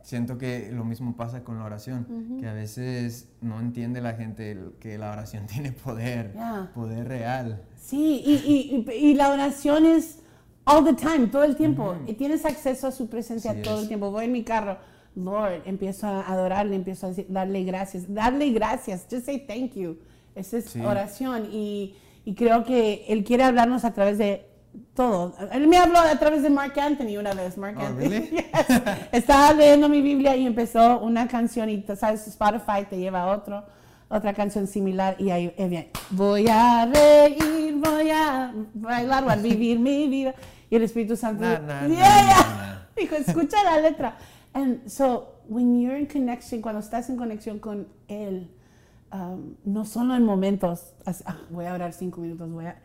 siento 0.04 0.38
que 0.38 0.72
lo 0.72 0.86
mismo 0.86 1.16
pasa 1.16 1.44
con 1.44 1.60
la 1.60 1.66
oración, 1.66 2.38
que 2.40 2.48
a 2.48 2.54
veces 2.54 3.30
no 3.42 3.60
entiende 3.60 4.02
la 4.02 4.14
gente 4.14 4.58
que 4.80 4.98
la 4.98 5.12
oración 5.12 5.46
tiene 5.48 5.72
poder, 5.72 6.34
poder 6.74 7.08
real. 7.08 7.64
Sí, 7.78 8.22
y, 8.26 8.86
y, 8.88 8.92
y 8.94 9.14
la 9.16 9.32
oración 9.32 9.86
es 9.86 10.21
all 10.72 10.84
the 10.84 10.94
time, 10.94 11.28
todo 11.28 11.44
el 11.44 11.56
tiempo. 11.56 11.96
Y 12.08 12.14
tienes 12.14 12.46
acceso 12.46 12.88
a 12.88 12.92
su 12.92 13.08
presencia 13.08 13.62
todo 13.62 13.82
el 13.82 13.88
tiempo. 13.88 14.12
Voy 14.12 14.26
en 14.26 14.32
mi 14.32 14.44
carro, 14.44 14.78
Lord, 15.16 15.64
empiezo 15.66 16.08
a 16.08 16.22
adorarle, 16.32 16.76
empiezo 16.76 17.08
a 17.08 17.12
darle 17.28 17.64
gracias. 17.64 18.12
Darle 18.14 18.52
gracias, 18.52 19.06
just 19.10 19.26
say 19.26 19.40
thank 19.40 19.74
you. 19.74 19.98
Esa 20.36 20.58
es 20.58 20.76
oración. 20.78 21.50
Y, 21.52 21.96
y, 22.24 22.36
creo 22.36 22.64
que 22.64 23.06
Él 23.08 23.24
quiere 23.24 23.44
hablarnos 23.44 23.84
a 23.84 23.94
través 23.94 24.18
de 24.18 24.48
todo. 24.94 25.34
Él 25.52 25.68
me 25.68 25.78
habló 25.78 26.00
a 26.00 26.18
través 26.18 26.42
de 26.44 26.50
Mark 26.50 26.80
Anthony 26.80 27.18
una 27.20 27.34
vez. 27.34 27.58
Mark 27.58 27.76
oh, 27.78 27.86
Anthony. 27.86 28.38
Estaba 29.12 29.54
leyendo 29.54 29.90
mi 29.90 30.02
Biblia 30.02 30.36
y 30.38 30.46
empezó 30.46 31.00
una 31.02 31.28
canción 31.28 31.70
y, 31.70 31.84
¿sabes? 31.96 32.26
Spotify 32.28 32.86
te 32.90 32.98
lleva 32.98 33.24
a 33.24 33.36
otro 33.36 33.64
otra 34.12 34.34
canción 34.34 34.68
similar 34.68 35.16
y 35.18 35.32
ahí 35.32 35.54
bien. 35.70 35.88
Voy 36.10 36.46
a 36.50 36.86
reír, 36.86 37.76
voy 37.78 38.10
a 38.10 38.54
bailar, 38.74 39.24
voy 39.24 39.34
a 39.34 39.36
vivir 39.38 39.80
mi 39.80 40.08
vida. 40.08 40.36
Y 40.72 40.76
el 40.78 40.84
Espíritu 40.84 41.18
Santo 41.18 41.46
dijo, 42.96 43.16
escucha 43.16 43.62
la 43.64 43.82
letra. 43.82 44.18
And 44.54 44.88
so, 44.90 45.36
when 45.50 45.82
you're 45.82 46.00
in 46.00 46.08
connection, 46.08 46.62
cuando 46.62 46.80
estás 46.80 47.10
en 47.10 47.18
conexión 47.18 47.60
con 47.60 47.88
Él, 48.08 48.50
um, 49.12 49.56
no 49.66 49.84
solo 49.84 50.16
en 50.16 50.24
momentos, 50.24 50.94
ah, 51.06 51.38
voy 51.50 51.66
a 51.66 51.74
orar 51.74 51.92
cinco 51.92 52.22
minutos, 52.22 52.50
voy 52.50 52.66
a 52.66 52.78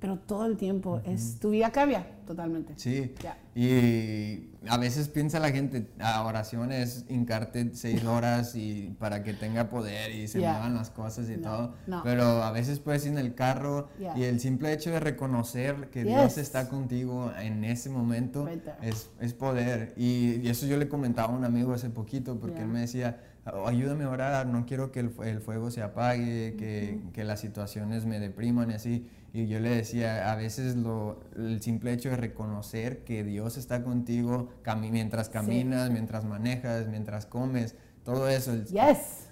pero 0.00 0.18
todo 0.18 0.46
el 0.46 0.56
tiempo 0.56 1.00
es 1.04 1.38
tu 1.38 1.50
vida 1.50 1.70
cambia 1.70 2.06
totalmente. 2.26 2.74
Sí. 2.76 3.14
Y 3.54 4.50
a 4.68 4.76
veces 4.76 5.08
piensa 5.08 5.38
la 5.38 5.50
gente, 5.50 5.88
la 5.96 6.22
oración 6.24 6.72
es 6.72 7.04
hincarte 7.08 7.70
seis 7.74 8.04
horas 8.04 8.54
y 8.54 8.94
para 8.98 9.22
que 9.22 9.32
tenga 9.32 9.68
poder 9.68 10.10
y 10.10 10.28
se 10.28 10.40
muevan 10.40 10.74
las 10.74 10.90
cosas 10.90 11.30
y 11.30 11.36
todo. 11.38 11.74
Pero 12.02 12.42
a 12.42 12.50
veces 12.50 12.80
puedes 12.80 13.06
ir 13.06 13.12
en 13.12 13.18
el 13.18 13.34
carro 13.34 13.88
y 14.16 14.24
el 14.24 14.40
simple 14.40 14.72
hecho 14.72 14.90
de 14.90 15.00
reconocer 15.00 15.88
que 15.90 16.04
Dios 16.04 16.36
está 16.38 16.68
contigo 16.68 17.32
en 17.40 17.64
ese 17.64 17.88
momento 17.88 18.48
es, 18.82 19.10
es, 19.20 19.32
poder. 19.32 19.94
Y, 19.96 20.48
eso 20.48 20.66
yo 20.66 20.76
le 20.76 20.88
comentaba 20.88 21.32
a 21.32 21.36
un 21.36 21.44
amigo 21.44 21.72
hace 21.72 21.90
poquito 21.90 22.38
porque 22.38 22.60
él 22.60 22.68
me 22.68 22.80
decía, 22.80 23.20
ayúdame 23.66 24.04
a 24.04 24.10
orar, 24.10 24.46
no 24.46 24.66
quiero 24.66 24.92
que 24.92 25.00
el, 25.00 25.12
el 25.24 25.40
fuego 25.40 25.70
se 25.70 25.82
apague, 25.82 26.56
que, 26.58 27.00
que 27.12 27.24
las 27.24 27.40
situaciones 27.40 28.04
me 28.06 28.18
depriman 28.18 28.70
y 28.70 28.74
así. 28.74 29.08
Y 29.32 29.48
yo 29.48 29.60
le 29.60 29.68
decía, 29.68 30.32
a 30.32 30.36
veces 30.36 30.76
lo, 30.76 31.20
el 31.36 31.60
simple 31.60 31.92
hecho 31.92 32.08
de 32.08 32.16
reconocer 32.16 33.04
que 33.04 33.22
Dios 33.22 33.56
está 33.58 33.82
contigo 33.84 34.48
mientras 34.90 35.28
caminas, 35.28 35.90
mientras 35.90 36.24
manejas, 36.24 36.88
mientras 36.88 37.26
comes, 37.26 37.74
todo 38.02 38.28
eso, 38.28 38.52
el, 38.52 38.66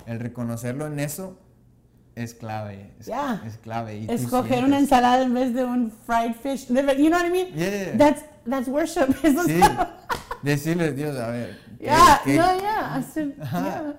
el 0.06 0.20
reconocerlo 0.20 0.86
en 0.86 1.00
eso 1.00 1.38
es 2.14 2.34
clave. 2.34 2.92
Es, 3.00 3.08
es 3.08 3.58
clave. 3.58 3.98
Y 3.98 4.06
Escoger 4.10 4.64
una 4.64 4.78
ensalada 4.78 5.22
en 5.22 5.34
vez 5.34 5.54
de 5.54 5.64
un 5.64 5.90
fried 5.90 6.34
fish. 6.34 6.68
You 6.68 6.74
know 7.08 7.18
what 7.18 7.26
I 7.26 7.30
mean? 7.30 7.54
Yeah. 7.54 7.96
That's, 7.96 8.24
that's 8.48 8.68
worship. 8.68 9.08
sí. 9.46 9.60
Decirle, 10.42 10.92
Dios, 10.92 11.16
a 11.16 11.28
ver. 11.28 11.58
Ya, 11.80 12.20
no, 12.26 12.60
ya. 12.60 13.04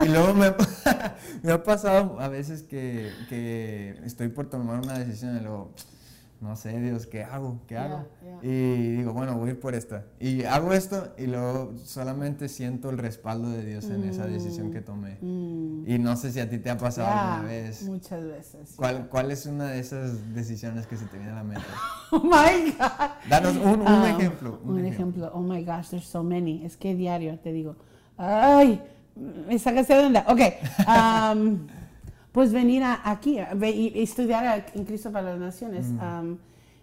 Y 0.02 0.08
luego 0.08 0.34
me, 0.34 0.54
me, 1.44 1.52
ha 1.52 1.64
pasado 1.64 2.20
a 2.20 2.28
veces 2.28 2.64
que, 2.64 3.12
que 3.30 4.00
estoy 4.06 4.30
por 4.30 4.50
tomar 4.50 4.80
una 4.80 4.98
decisión 5.00 5.38
y 5.38 5.42
luego 5.42 5.72
no 6.46 6.56
sé, 6.56 6.80
Dios, 6.80 7.08
¿qué 7.08 7.24
hago? 7.24 7.60
¿Qué 7.68 7.76
hago? 7.76 8.06
Y 8.44 8.98
digo, 8.98 9.14
bueno, 9.14 9.36
voy 9.36 9.50
a 9.50 9.52
ir 9.54 9.60
por 9.60 9.74
esta. 9.74 10.06
Y 10.20 10.44
hago 10.44 10.74
esto 10.74 11.14
y 11.18 11.26
luego 11.26 11.74
solamente 11.84 12.48
siento 12.48 12.92
el 12.92 13.00
respaldo 13.00 13.50
de 13.50 13.66
Dios 13.66 13.86
en 13.86 14.04
esa 14.04 14.28
decisión 14.28 14.72
que 14.72 14.82
tomé. 14.82 15.18
Mm. 15.22 15.90
Y 15.90 15.98
no 15.98 16.16
sé 16.16 16.32
si 16.32 16.40
a 16.40 16.48
ti 16.48 16.60
te 16.60 16.70
ha 16.70 16.78
pasado 16.78 17.08
alguna 17.08 17.50
vez. 17.50 17.82
Muchas 17.84 18.24
veces. 18.24 18.74
¿Cuál, 18.76 19.08
¿Cuál, 19.10 19.32
es 19.32 19.48
una 19.48 19.72
de 19.72 19.80
esas 19.80 20.36
decisiones 20.36 20.86
que 20.86 20.98
se 20.98 21.06
te 21.06 21.18
viene 21.18 21.32
a 21.32 21.36
la 21.36 21.44
mente? 21.44 21.66
oh 22.12 22.20
my 22.20 22.72
God. 22.78 23.10
Danos 23.28 23.56
un, 23.56 23.82
un 23.82 23.88
um, 23.88 24.06
ejemplo. 24.06 24.60
Un, 24.64 24.86
ejemplo. 24.86 25.32
Oh 25.34 25.42
my 25.42 25.64
gosh, 25.64 25.90
there's 25.90 26.06
so 26.06 26.24
many. 26.24 26.64
Es 26.64 26.78
que 26.78 26.94
diario 26.94 27.40
te 27.40 27.52
digo, 27.52 27.76
ay, 28.18 28.80
me 29.16 29.58
sacaste 29.58 29.96
de 29.96 30.06
onda. 30.06 30.26
Ok. 30.28 30.42
Um, 30.88 31.68
pues 32.36 32.52
venir 32.52 32.84
aquí 32.84 33.40
y 33.40 34.04
estudiar 34.04 34.66
en 34.76 34.84
Cristo 34.84 35.10
para 35.10 35.32
las 35.32 35.40
Naciones. 35.40 35.86
Mm. 35.88 36.34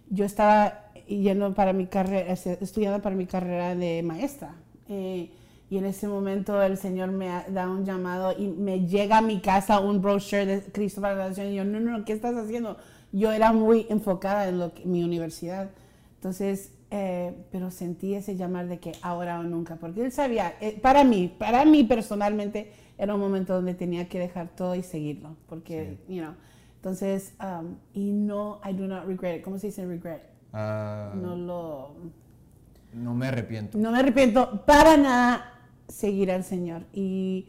yo 0.09 0.25
estaba 0.25 0.85
yendo 1.07 1.53
para 1.53 1.73
mi 1.73 1.85
carrera, 1.85 2.33
estudiando 2.33 3.03
para 3.03 3.15
mi 3.15 3.27
carrera 3.27 3.75
de 3.75 4.01
maestra. 4.01 4.55
Eh, 4.89 5.29
y 5.69 5.77
en 5.77 5.85
ese 5.85 6.07
momento 6.07 6.59
el 6.59 6.75
Señor 6.77 7.11
me 7.11 7.27
da 7.49 7.69
un 7.69 7.85
llamado 7.85 8.33
y 8.35 8.47
me 8.47 8.87
llega 8.87 9.19
a 9.19 9.21
mi 9.21 9.41
casa 9.41 9.79
un 9.79 10.01
brochure 10.01 10.47
de 10.47 10.61
Cristo 10.63 11.01
para 11.01 11.13
las 11.13 11.29
Naciones. 11.29 11.53
Y 11.53 11.57
yo, 11.57 11.65
no, 11.65 11.79
no, 11.79 12.03
¿qué 12.03 12.13
estás 12.13 12.35
haciendo? 12.35 12.77
Yo 13.11 13.31
era 13.31 13.53
muy 13.53 13.85
enfocada 13.89 14.49
en 14.49 14.57
lo 14.57 14.71
mi 14.85 15.03
universidad. 15.03 15.69
Entonces, 16.15 16.71
eh, 16.95 17.33
pero 17.51 17.71
sentí 17.71 18.13
ese 18.13 18.35
llamar 18.35 18.67
de 18.67 18.77
que 18.77 18.91
ahora 19.01 19.39
o 19.39 19.43
nunca, 19.43 19.77
porque 19.77 20.05
él 20.05 20.11
sabía, 20.11 20.53
eh, 20.61 20.79
para 20.79 21.03
mí, 21.03 21.33
para 21.39 21.65
mí 21.65 21.83
personalmente, 21.83 22.71
era 22.99 23.15
un 23.15 23.19
momento 23.19 23.55
donde 23.55 23.73
tenía 23.73 24.07
que 24.07 24.19
dejar 24.19 24.49
todo 24.49 24.75
y 24.75 24.83
seguirlo, 24.83 25.35
porque, 25.49 25.97
you 26.07 26.21
know, 26.21 26.35
Entonces, 26.75 27.33
um, 27.41 27.77
y 27.93 28.11
no, 28.11 28.59
I 28.63 28.73
do 28.73 28.85
not 28.87 29.05
regret 29.07 29.37
it. 29.39 29.43
¿Cómo 29.43 29.57
se 29.57 29.67
dice 29.67 29.85
regret? 29.87 30.21
Ah, 30.51 31.13
No 31.15 31.35
lo... 31.35 31.95
no 32.93 33.15
me 33.15 33.27
arrepiento. 33.27 33.77
No 33.77 33.91
me 33.91 33.99
arrepiento 33.99 34.63
para 34.65 34.95
nada 34.97 35.45
seguir 35.87 36.29
al 36.29 36.43
Señor. 36.43 36.83
Y 36.93 37.47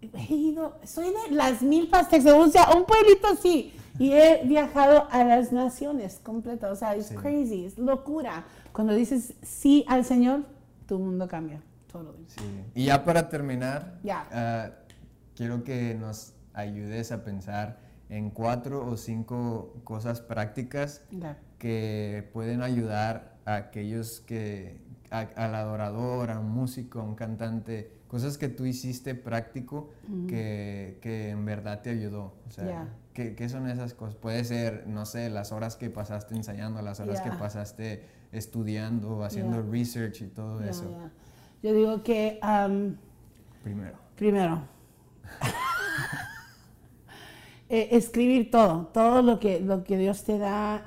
he 0.00 0.34
ido, 0.34 0.78
soy 0.84 1.06
de 1.06 1.34
las 1.34 1.62
milpas 1.62 2.08
Texas, 2.08 2.34
o 2.34 2.48
sea, 2.48 2.70
un 2.76 2.84
pueblito 2.84 3.26
así. 3.28 3.72
Y 3.98 4.12
he 4.12 4.42
viajado 4.44 5.08
a 5.10 5.24
las 5.24 5.50
naciones 5.52 6.20
completas. 6.22 6.70
O 6.70 6.76
sea, 6.76 6.94
es 6.94 7.06
Sí. 7.06 7.16
crazy, 7.16 7.64
es 7.64 7.78
locura. 7.78 8.44
Cuando 8.72 8.94
dices 8.94 9.34
sí 9.42 9.84
al 9.88 10.04
Señor, 10.04 10.44
tu 10.86 10.98
mundo 11.00 11.26
cambia. 11.26 11.60
Totally. 11.90 12.24
Sí. 12.28 12.44
Y 12.74 12.84
ya 12.84 13.04
para 13.04 13.28
terminar, 13.28 13.98
Ya. 14.04 14.26
ah, 14.30 14.70
quiero 15.34 15.64
que 15.64 15.94
nos 15.94 16.34
ayudes 16.54 17.10
a 17.10 17.24
pensar 17.24 17.80
en 18.08 18.30
cuatro 18.30 18.86
o 18.86 18.96
cinco 18.96 19.74
cosas 19.84 20.20
prácticas 20.20 21.02
que 21.58 22.28
pueden 22.32 22.62
ayudar 22.62 23.36
a 23.44 23.56
aquellos 23.56 24.20
que, 24.20 24.80
a- 25.10 25.28
al 25.36 25.54
adorador, 25.56 26.30
a 26.30 26.38
un 26.38 26.50
músico, 26.50 27.00
a 27.00 27.02
un 27.02 27.14
cantante, 27.16 27.90
cosas 28.08 28.38
que 28.38 28.48
tú 28.48 28.64
hiciste 28.64 29.14
práctico 29.14 29.90
que, 30.26 30.98
que 31.00 31.30
en 31.30 31.44
verdad 31.44 31.82
te 31.82 31.90
ayudó. 31.90 32.34
O 32.46 32.50
sea, 32.50 32.64
Ya. 32.64 32.88
¿qué, 33.12 33.34
qué 33.34 33.48
son 33.48 33.68
esas 33.68 33.94
cosas? 33.94 34.16
Puede 34.16 34.44
ser, 34.44 34.86
no 34.86 35.06
sé, 35.06 35.30
las 35.30 35.52
horas 35.52 35.76
que 35.76 35.90
pasaste 35.90 36.34
ensayando, 36.34 36.80
las 36.82 37.00
horas 37.00 37.20
que 37.20 37.30
pasaste 37.30 38.04
estudiando, 38.32 39.24
haciendo 39.24 39.62
research 39.62 40.22
y 40.22 40.26
todo 40.26 40.62
eso. 40.62 40.90
Yo 41.62 41.74
digo 41.74 42.02
que 42.02 42.40
um, 42.42 42.94
Primero. 43.62 43.98
Primero, 44.16 44.62
eh, 47.68 47.88
escribir 47.92 48.50
todo, 48.50 48.86
todo 48.92 49.22
lo 49.22 49.38
que, 49.38 49.60
lo 49.60 49.84
que 49.84 49.96
Dios 49.98 50.24
te 50.24 50.38
da, 50.38 50.82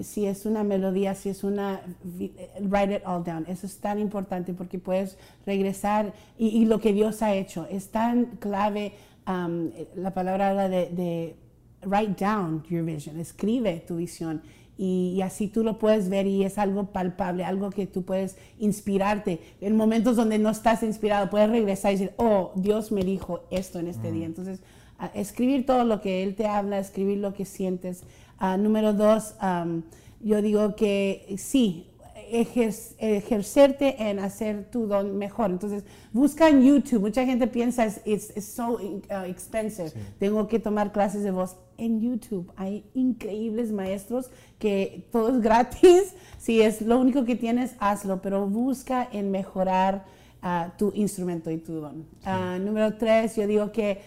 si 0.00 0.26
es 0.26 0.46
una 0.46 0.62
melodía, 0.62 1.14
si 1.14 1.30
es 1.30 1.44
una, 1.44 1.80
eh, 2.20 2.48
write 2.60 2.96
it 2.96 3.02
all 3.06 3.24
down. 3.24 3.44
Eso 3.48 3.66
es 3.66 3.78
tan 3.78 3.98
importante 3.98 4.52
porque 4.52 4.78
puedes 4.78 5.16
regresar 5.46 6.12
y, 6.38 6.48
y 6.48 6.66
lo 6.66 6.80
que 6.80 6.92
Dios 6.92 7.22
ha 7.22 7.34
hecho. 7.34 7.66
Es 7.70 7.88
tan 7.88 8.36
clave, 8.38 8.92
eh, 9.26 9.88
la 9.96 10.12
palabra 10.12 10.50
habla 10.50 10.68
de, 10.68 10.90
de 10.90 11.36
write 11.86 12.24
down 12.24 12.62
your 12.68 12.84
vision, 12.84 13.18
escribe 13.18 13.80
tu 13.86 13.96
visión. 13.96 14.42
Y, 14.76 15.14
y 15.16 15.22
así 15.22 15.46
tú 15.46 15.62
lo 15.62 15.78
puedes 15.78 16.08
ver 16.08 16.26
y 16.26 16.42
es 16.42 16.58
algo 16.58 16.86
palpable, 16.86 17.44
algo 17.44 17.70
que 17.70 17.86
tú 17.86 18.02
puedes 18.02 18.36
inspirarte. 18.58 19.40
En 19.60 19.76
momentos 19.76 20.16
donde 20.16 20.38
no 20.38 20.50
estás 20.50 20.82
inspirado, 20.82 21.30
puedes 21.30 21.48
regresar 21.48 21.92
y 21.92 21.94
decir, 21.96 22.12
oh, 22.16 22.50
Dios 22.56 22.90
me 22.90 23.04
dijo 23.04 23.44
esto 23.50 23.78
en 23.78 23.86
este 23.86 24.10
día. 24.10 24.26
Entonces, 24.26 24.60
escribir 25.14 25.64
todo 25.64 25.84
lo 25.84 26.00
que 26.00 26.22
Él 26.22 26.34
te 26.34 26.46
habla, 26.46 26.78
escribir 26.78 27.18
lo 27.18 27.34
que 27.34 27.44
sientes. 27.44 28.02
Ah, 28.38 28.56
número 28.56 28.92
dos, 28.92 29.34
am, 29.38 29.82
yo 30.20 30.40
digo 30.42 30.74
que 30.76 31.34
sí, 31.38 31.86
ejer- 32.32 32.94
ejercerte 32.98 34.08
en 34.10 34.18
hacer 34.18 34.70
tu 34.70 34.86
don 34.86 35.16
mejor. 35.18 35.50
Entonces, 35.50 35.84
busca 36.12 36.48
en 36.48 36.62
YouTube. 36.62 37.00
Mucha 37.00 37.24
gente 37.24 37.46
piensa, 37.46 37.84
es 37.84 38.00
it's, 38.04 38.30
it's 38.36 38.44
so 38.46 38.72
uh, 38.78 39.24
expensive. 39.26 39.92
Tengo 40.18 40.48
que 40.48 40.58
tomar 40.58 40.92
clases 40.92 41.22
de 41.22 41.30
voz. 41.30 41.56
En 41.76 42.00
YouTube 42.00 42.52
hay 42.56 42.84
increíbles 42.94 43.72
maestros 43.72 44.30
que 44.58 45.06
todo 45.12 45.28
es 45.36 45.40
gratis. 45.42 46.14
Si 46.38 46.60
es 46.62 46.80
lo 46.82 46.98
único 46.98 47.24
que 47.24 47.36
tienes, 47.36 47.74
hazlo, 47.80 48.20
pero 48.22 48.46
busca 48.48 49.08
en 49.12 49.30
mejorar 49.30 50.04
ah, 50.42 50.72
tu 50.78 50.92
instrumento 50.94 51.50
y 51.50 51.58
tu 51.58 51.74
don. 51.74 52.06
Ah, 52.24 52.58
número 52.60 52.94
tres, 52.96 53.36
yo 53.36 53.46
digo 53.46 53.72
que 53.72 54.00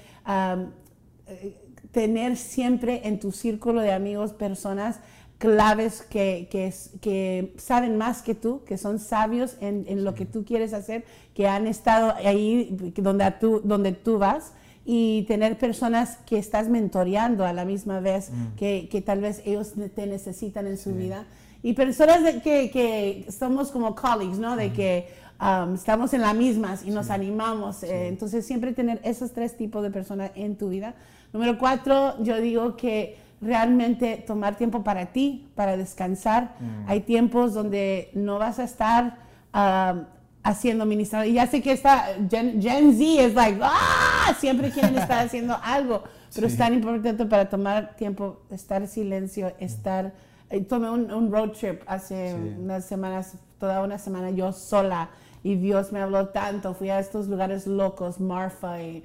eh, 1.28 1.54
tener 1.98 2.38
siempre 2.38 3.08
en 3.08 3.20
tu 3.20 3.32
círculo 3.32 3.82
de 3.82 3.92
amigos 3.92 4.32
personas 4.32 5.00
claves 5.40 6.04
que, 6.04 6.48
que, 6.52 6.72
que 7.02 7.56
saben 7.58 7.98
más 7.98 8.22
que 8.22 8.36
tú, 8.36 8.64
que 8.66 8.78
son 8.78 9.00
sabios 9.00 9.58
en, 9.62 9.84
en 9.88 10.04
lo 10.04 10.14
que 10.14 10.28
tú 10.28 10.46
quieres 10.46 10.74
hacer, 10.74 11.06
que 11.34 11.48
han 11.48 11.66
estado 11.66 12.14
ahí 12.24 12.94
donde 12.98 13.32
tú, 13.32 13.62
donde 13.64 13.94
tú 13.94 14.20
vas 14.20 14.54
y 14.86 15.24
tener 15.24 15.58
personas 15.58 16.18
que 16.28 16.38
estás 16.38 16.70
mentoreando 16.70 17.48
a 17.48 17.52
la 17.52 17.66
misma 17.66 18.00
vez, 18.00 18.30
que, 18.58 18.90
que 18.92 19.02
tal 19.02 19.22
vez 19.22 19.42
ellos 19.44 19.74
te 19.96 20.06
necesitan 20.06 20.68
en 20.68 20.78
su 20.78 20.94
vida. 20.94 21.26
Y 21.64 21.74
personas 21.74 22.24
de 22.24 22.44
que, 22.44 22.70
que 22.70 23.26
somos 23.32 23.72
como 23.72 23.96
colleagues, 23.96 24.38
¿no? 24.38 24.56
De 24.56 24.72
que 24.72 25.08
um, 25.42 25.74
estamos 25.74 26.14
en 26.14 26.22
las 26.22 26.36
mismas 26.36 26.86
y 26.86 26.92
nos 26.92 27.10
animamos. 27.10 27.82
eh, 27.82 28.08
entonces, 28.08 28.46
siempre 28.46 28.72
tener 28.72 29.02
esos 29.04 29.32
tres 29.32 29.58
tipos 29.58 29.82
de 29.82 29.90
personas 29.90 30.30
en 30.36 30.58
tu 30.58 30.70
vida. 30.70 30.94
Número 31.34 31.58
cuatro, 31.58 32.16
yo 32.24 32.38
digo 32.42 32.76
que 32.78 33.18
realmente 33.42 34.24
tomar 34.26 34.56
tiempo 34.56 34.84
para 34.84 35.08
ti, 35.08 35.48
para 35.56 35.78
descansar. 35.78 36.56
Hay 36.88 37.02
tiempos 37.02 37.54
donde 37.54 38.10
no 38.14 38.40
vas 38.40 38.60
a 38.60 38.64
estar 38.64 39.18
um, 39.54 40.04
haciendo 40.44 40.86
ministrado. 40.86 41.26
Y 41.26 41.34
ya 41.34 41.46
sé 41.48 41.62
que 41.62 41.72
esta 41.72 42.06
Gen, 42.30 42.62
Gen 42.62 42.98
Z 42.98 43.24
es 43.24 43.34
like, 43.36 43.60
¡ah! 43.62 44.34
Siempre 44.40 44.72
quieren 44.72 44.98
estar 44.98 45.26
haciendo 45.26 45.56
algo. 45.64 46.04
Pero 46.34 46.48
Sí. 46.48 46.54
es 46.54 46.58
tan 46.58 46.74
importante 46.74 47.26
para 47.26 47.50
tomar 47.50 47.96
tiempo, 47.96 48.42
estar 48.52 48.82
en 48.82 48.88
silencio, 48.88 49.54
estar... 49.60 50.14
eh, 50.50 50.62
Tomé 50.62 50.90
un, 50.90 51.12
un 51.12 51.32
road 51.32 51.52
trip 51.52 51.82
hace 51.88 52.32
Sí. 52.34 52.56
unas 52.60 52.86
semanas, 52.86 53.36
toda 53.60 53.82
una 53.84 53.98
semana 53.98 54.32
yo 54.32 54.52
sola. 54.52 55.10
Y 55.44 55.56
Dios 55.56 55.92
me 55.92 56.02
habló 56.02 56.30
tanto. 56.30 56.74
Fui 56.74 56.90
a 56.90 57.00
estos 57.00 57.28
lugares 57.28 57.68
locos, 57.68 58.20
Marfa, 58.20 58.82
y, 58.82 59.04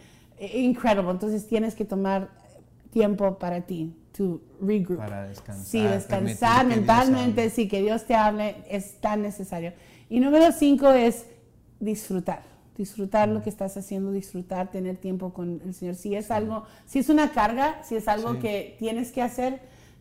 incredible. 0.54 1.10
Entonces 1.10 1.46
tienes 1.46 1.74
que 1.74 1.84
tomar 1.84 2.28
tiempo 2.92 3.38
para 3.38 3.62
ti, 3.62 3.94
to 4.16 4.40
regroup. 4.60 4.98
Para 4.98 5.26
descansar, 5.28 5.64
Sí, 5.66 5.82
descansar 5.82 6.66
mentalmente, 6.66 7.48
sí, 7.50 7.68
que 7.68 7.80
Dios 7.80 8.04
te 8.04 8.14
hable, 8.14 8.56
es 8.68 9.00
tan 9.00 9.22
necesario. 9.22 9.72
Y 10.10 10.20
número 10.20 10.52
cinco 10.52 10.90
es 10.90 11.24
disfrutar. 11.80 12.42
Disfrutar 12.76 13.28
lo 13.28 13.42
que 13.42 13.50
estás 13.50 13.76
haciendo, 13.76 14.12
disfrutar, 14.12 14.70
tener 14.70 14.96
tiempo 14.96 15.32
con 15.32 15.60
el 15.64 15.74
Señor. 15.74 15.94
Si 15.94 16.14
es 16.14 16.30
algo, 16.30 16.64
si 16.86 16.98
es 16.98 17.08
una 17.08 17.30
carga, 17.32 17.82
si 17.84 17.96
es 17.96 18.08
algo 18.08 18.34
Sí. 18.34 18.38
que 18.40 18.76
tienes 18.78 19.12
que 19.12 19.22
hacer, 19.22 19.60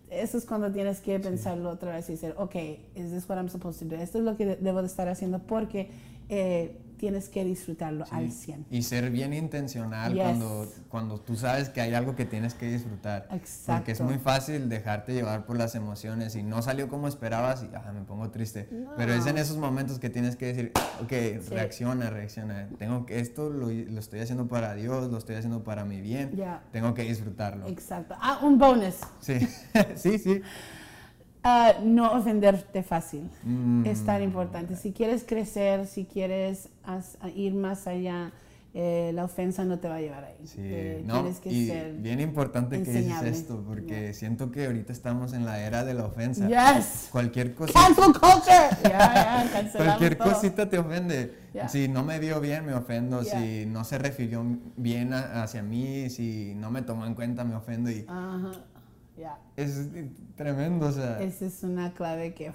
eso 0.10 0.38
es 0.38 0.46
cuando 0.46 0.72
tienes 0.72 1.00
que 1.00 1.20
pensarlo 1.20 1.70
otra 1.70 1.96
vez 1.96 2.10
y 2.10 2.14
decir, 2.14 2.34
ok, 2.38 2.56
is 2.96 3.12
this 3.12 3.28
what 3.30 3.38
I'm 3.38 3.50
supposed 3.50 3.80
to 3.88 3.96
do? 3.96 4.02
Esto 4.02 4.18
es 4.20 4.24
lo 4.26 4.36
que 4.36 4.46
de- 4.46 4.56
debo 4.58 4.82
de 4.82 4.88
estar 4.88 5.08
haciendo 5.08 5.40
porque 5.40 5.90
eh, 6.30 6.78
tienes 7.02 7.30
que 7.30 7.44
disfrutarlo 7.44 8.06
Sí. 8.06 8.12
al 8.14 8.32
100. 8.32 8.68
Y 8.70 8.84
ser 8.84 9.10
bien 9.10 9.34
intencional 9.34 10.14
Yes. 10.14 10.22
cuando, 10.24 10.72
cuando 10.88 11.20
tú 11.20 11.36
sabes 11.36 11.70
que 11.70 11.82
hay 11.82 11.96
algo 11.96 12.16
que 12.16 12.26
tienes 12.26 12.54
que 12.54 12.68
disfrutar. 12.72 13.28
Porque 13.28 13.44
es 13.44 13.60
Exacto. 13.70 14.04
muy 14.04 14.20
fácil 14.20 14.70
dejarte 14.70 15.12
llevar 15.14 15.48
por 15.48 15.58
las 15.58 15.74
emociones 15.74 16.36
y 16.36 16.44
no 16.44 16.62
salió 16.62 16.88
como 16.90 17.08
esperabas 17.08 17.64
y 17.64 17.70
ah, 17.76 17.92
me 17.92 18.02
pongo 18.04 18.30
triste. 18.30 18.70
Pero 18.98 19.14
es 19.14 19.26
en 19.26 19.40
esos 19.40 19.58
momentos 19.58 19.98
que 19.98 20.12
tienes 20.12 20.36
que 20.36 20.46
decir, 20.54 20.72
ok, 21.02 21.50
reacciona, 21.50 22.12
reacciona. 22.12 22.70
Tengo 22.78 23.08
que 23.08 23.20
esto 23.20 23.50
lo, 23.50 23.70
lo 23.72 24.00
estoy 24.00 24.20
haciendo 24.20 24.48
para 24.48 24.76
Dios, 24.76 25.12
lo 25.12 25.18
estoy 25.18 25.36
haciendo 25.38 25.64
para 25.64 25.84
mi 25.86 26.00
bien. 26.02 26.36
Ya. 26.36 26.62
Tengo 26.72 26.94
que 26.94 27.02
disfrutarlo. 27.02 27.68
Exacto. 27.68 28.14
Ah, 28.22 28.40
un 28.44 28.60
bonus. 28.60 28.98
Sí, 29.22 29.40
sí, 29.96 30.20
sí. 30.20 30.42
Ah, 31.44 31.74
no 31.84 32.12
ofenderte 32.14 32.84
fácil. 32.84 33.30
Mm, 33.44 33.86
Es 33.86 34.06
tan 34.06 34.22
importante. 34.22 34.76
Si 34.76 34.92
quieres 34.92 35.24
crecer, 35.24 35.88
si 35.88 36.06
quieres 36.06 36.70
as- 36.84 37.18
ir 37.36 37.54
más 37.56 37.88
allá, 37.88 38.32
eh, 38.74 39.12
la 39.14 39.26
ofensa 39.26 39.66
no 39.66 39.80
te 39.80 39.90
va 39.90 39.96
a 39.96 40.00
llevar 40.02 40.24
ahí. 40.24 40.46
Sí, 40.48 40.60
Eh, 40.62 41.04
no, 41.06 41.16
tienes 41.22 41.40
que 41.42 41.50
y 41.52 41.68
ser. 41.68 41.94
bien 41.96 42.22
importante 42.22 42.82
que 42.84 42.92
dices 42.92 43.24
esto, 43.24 43.62
porque 43.68 44.14
siento 44.14 44.50
que 44.52 44.68
ahorita 44.68 44.94
estamos 44.94 45.34
en 45.34 45.44
la 45.46 45.60
era 45.60 45.84
de 45.84 45.94
la 45.94 46.06
ofensa. 46.06 46.48
Yes. 46.48 47.10
Cualquier 47.12 47.54
cosita, 47.56 47.80
Cancel 47.88 48.14
culture. 48.14 48.70
Ya, 48.84 49.50
cancelamos 49.52 49.72
cualquier 49.76 50.16
todo. 50.18 50.32
cosita 50.34 50.70
te 50.70 50.78
ofende. 50.78 51.36
Si 51.68 51.90
no 51.90 52.04
me 52.06 52.18
vio 52.20 52.40
bien, 52.40 52.66
me 52.66 52.74
ofendo. 52.74 53.24
Si 53.26 53.66
no 53.66 53.84
se 53.84 53.98
refirió 53.98 54.46
bien 54.78 55.12
a- 55.14 55.44
hacia 55.44 55.64
mí, 55.64 56.10
si 56.10 56.54
no 56.56 56.72
me 56.72 56.82
tomó 56.82 57.06
en 57.06 57.14
cuenta, 57.16 57.44
me 57.44 57.56
ofendo. 57.56 57.90
Y 57.92 58.06
Ajá. 58.08 58.52
Es 59.58 59.90
tremendo, 60.36 60.88
o 60.88 60.92
sea. 60.92 61.22
Esa 61.22 61.46
es 61.46 61.64
una 61.64 61.94
clave 61.94 62.34
que. 62.34 62.52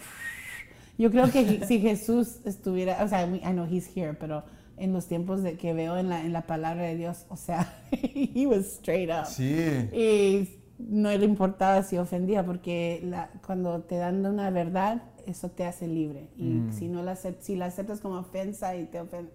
Yo 0.98 1.10
creo 1.10 1.30
que 1.30 1.64
si 1.66 1.80
Jesús 1.80 2.40
estuviera, 2.44 3.02
o 3.04 3.08
sea, 3.08 3.26
I 3.26 3.52
know 3.52 3.66
he's 3.70 3.88
here, 3.94 4.14
pero 4.14 4.44
en 4.76 4.92
los 4.92 5.06
tiempos 5.06 5.42
de 5.42 5.56
que 5.56 5.72
veo 5.72 5.96
en 5.96 6.08
la, 6.08 6.22
en 6.24 6.32
la 6.32 6.42
palabra 6.46 6.82
de 6.84 6.96
Dios, 6.96 7.26
o 7.28 7.36
sea, 7.36 7.72
he 7.92 8.46
was 8.46 8.66
straight 8.78 9.10
up. 9.10 9.26
Sí, 9.26 9.44
Y 9.92 10.48
no 10.78 11.10
le 11.10 11.24
importaba 11.24 11.82
si 11.82 11.96
ofendía, 11.98 12.44
porque 12.44 13.00
la- 13.04 13.30
cuando 13.46 13.80
te 13.82 13.96
dan 13.96 14.24
una 14.26 14.50
verdad, 14.50 15.02
eso 15.26 15.50
te 15.50 15.64
hace 15.64 15.86
libre. 15.88 16.28
Y 16.36 16.44
Mm. 16.44 16.72
si, 16.72 16.88
no 16.88 17.02
la, 17.02 17.16
si 17.16 17.56
la 17.56 17.66
aceptas 17.66 18.00
como 18.00 18.16
ofensa 18.18 18.76
y 18.76 18.84
te 18.86 19.00
ofende, 19.00 19.30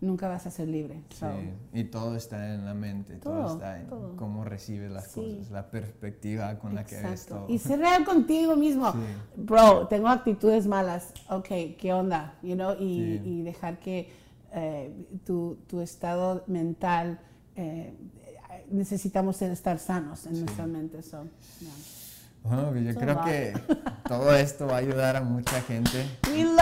nunca 0.00 0.28
vas 0.28 0.46
a 0.46 0.50
ser 0.50 0.68
libre. 0.68 1.02
sí. 1.10 1.16
So, 1.18 1.30
Y 1.72 1.84
todo 1.84 2.16
está 2.16 2.54
en 2.54 2.64
la 2.64 2.74
mente, 2.74 3.16
todo, 3.16 3.34
Todo, 3.42 3.52
está 3.54 3.80
en 3.80 3.86
todo. 3.86 4.16
cómo 4.16 4.44
recibes 4.44 4.90
las 4.90 5.08
Sí. 5.08 5.20
cosas, 5.20 5.50
la 5.50 5.70
perspectiva 5.70 6.58
con 6.58 6.74
la 6.74 6.84
que 6.84 7.00
ves 7.00 7.26
todo. 7.26 7.46
Y 7.48 7.58
ser 7.58 7.78
real 7.80 8.04
contigo 8.04 8.56
mismo. 8.56 8.92
Sí. 8.92 8.98
Bro, 9.36 9.86
tengo 9.88 10.08
actitudes 10.08 10.66
malas. 10.66 11.12
Ok, 11.28 11.48
¿qué 11.78 11.92
onda? 11.92 12.34
You 12.42 12.54
know? 12.54 12.74
y, 12.78 13.42
dejar 13.42 13.78
que 13.78 14.10
eh, 14.52 14.92
tu, 15.24 15.58
tu 15.68 15.80
estado 15.80 16.44
mental 16.46 17.20
eh, 17.56 17.94
necesitamos 18.70 19.40
estar 19.42 19.78
sanos 19.78 20.26
en 20.26 20.40
nuestra 20.40 20.66
mente. 20.66 21.02
So, 21.02 21.24
yeah. 21.60 21.70
Bueno, 22.42 22.74
yo 22.76 22.92
So 22.92 23.00
creo 23.00 23.22
que 23.24 23.52
todo 24.08 24.34
esto 24.34 24.66
va 24.66 24.76
a 24.76 24.78
ayudar 24.78 25.16
a 25.16 25.20
mucha 25.22 25.60
gente. 25.62 26.04
We 26.32 26.44
love 26.44 26.56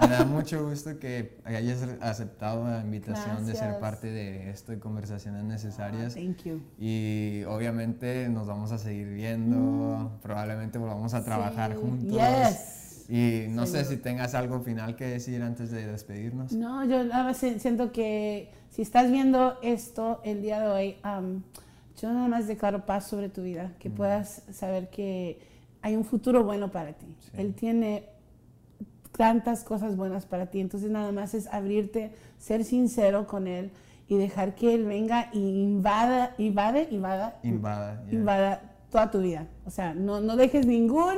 you! 0.00 0.08
Me 0.08 0.14
da 0.16 0.24
mucho 0.24 0.64
gusto 0.66 0.98
que 0.98 1.38
hayas 1.44 1.82
aceptado 2.00 2.64
la 2.66 2.80
invitación 2.80 3.44
de 3.46 3.52
ser 3.52 3.64
Gracias. 3.64 3.80
parte 3.80 4.06
de 4.10 4.50
esto 4.50 4.72
de 4.72 4.78
conversaciones 4.80 5.44
necesarias. 5.44 6.14
Thank 6.14 6.42
you. 6.44 6.62
Y 6.78 7.44
obviamente 7.46 8.28
nos 8.30 8.46
vamos 8.46 8.72
a 8.72 8.78
seguir 8.78 9.08
viendo, 9.08 10.18
probablemente 10.22 10.78
volvamos 10.78 11.14
a 11.14 11.22
trabajar 11.24 11.70
Mm. 11.70 11.74
Sí, 11.74 11.80
juntos. 11.80 12.18
yes. 12.18 13.04
Y 13.10 13.46
no 13.48 13.64
sé 13.66 13.72
Seguro. 13.78 13.90
si 13.90 13.96
tengas 14.02 14.34
algo 14.34 14.60
final 14.60 14.94
que 14.96 15.06
decir 15.06 15.42
antes 15.42 15.70
de 15.70 15.86
despedirnos. 15.86 16.52
No, 16.52 16.84
yo 16.84 17.04
siento 17.34 17.90
que 17.92 18.52
si 18.70 18.82
estás 18.82 19.10
viendo 19.10 19.58
esto 19.62 20.20
el 20.24 20.42
día 20.42 20.60
de 20.60 20.66
hoy, 20.68 20.96
um, 21.04 21.42
yo 22.00 22.12
nada 22.12 22.28
más 22.28 22.46
declaro 22.46 22.86
paz 22.86 23.06
sobre 23.06 23.28
tu 23.28 23.42
vida, 23.42 23.72
que 23.78 23.90
puedas 23.90 24.42
saber 24.52 24.88
que 24.90 25.40
hay 25.82 25.96
un 25.96 26.04
futuro 26.04 26.44
bueno 26.44 26.70
para 26.70 26.92
ti. 26.92 27.06
Sí. 27.20 27.30
Él 27.36 27.54
tiene 27.54 28.06
tantas 29.16 29.64
cosas 29.64 29.96
buenas 29.96 30.26
para 30.26 30.46
ti, 30.46 30.60
entonces 30.60 30.90
nada 30.90 31.12
más 31.12 31.34
es 31.34 31.46
abrirte, 31.48 32.12
ser 32.38 32.64
sincero 32.64 33.26
con 33.26 33.46
Él 33.48 33.70
y 34.08 34.16
dejar 34.16 34.54
que 34.54 34.74
Él 34.74 34.84
venga 34.84 35.28
y 35.32 35.62
invada, 35.62 36.34
invade, 36.38 36.88
invada, 36.90 37.38
Invada. 37.42 38.02
yeah. 38.04 38.14
invada 38.18 38.62
toda 38.90 39.10
tu 39.10 39.20
vida. 39.20 39.46
O 39.66 39.70
sea, 39.70 39.92
no, 39.94 40.20
no 40.20 40.36
dejes 40.36 40.66
ningún 40.66 41.14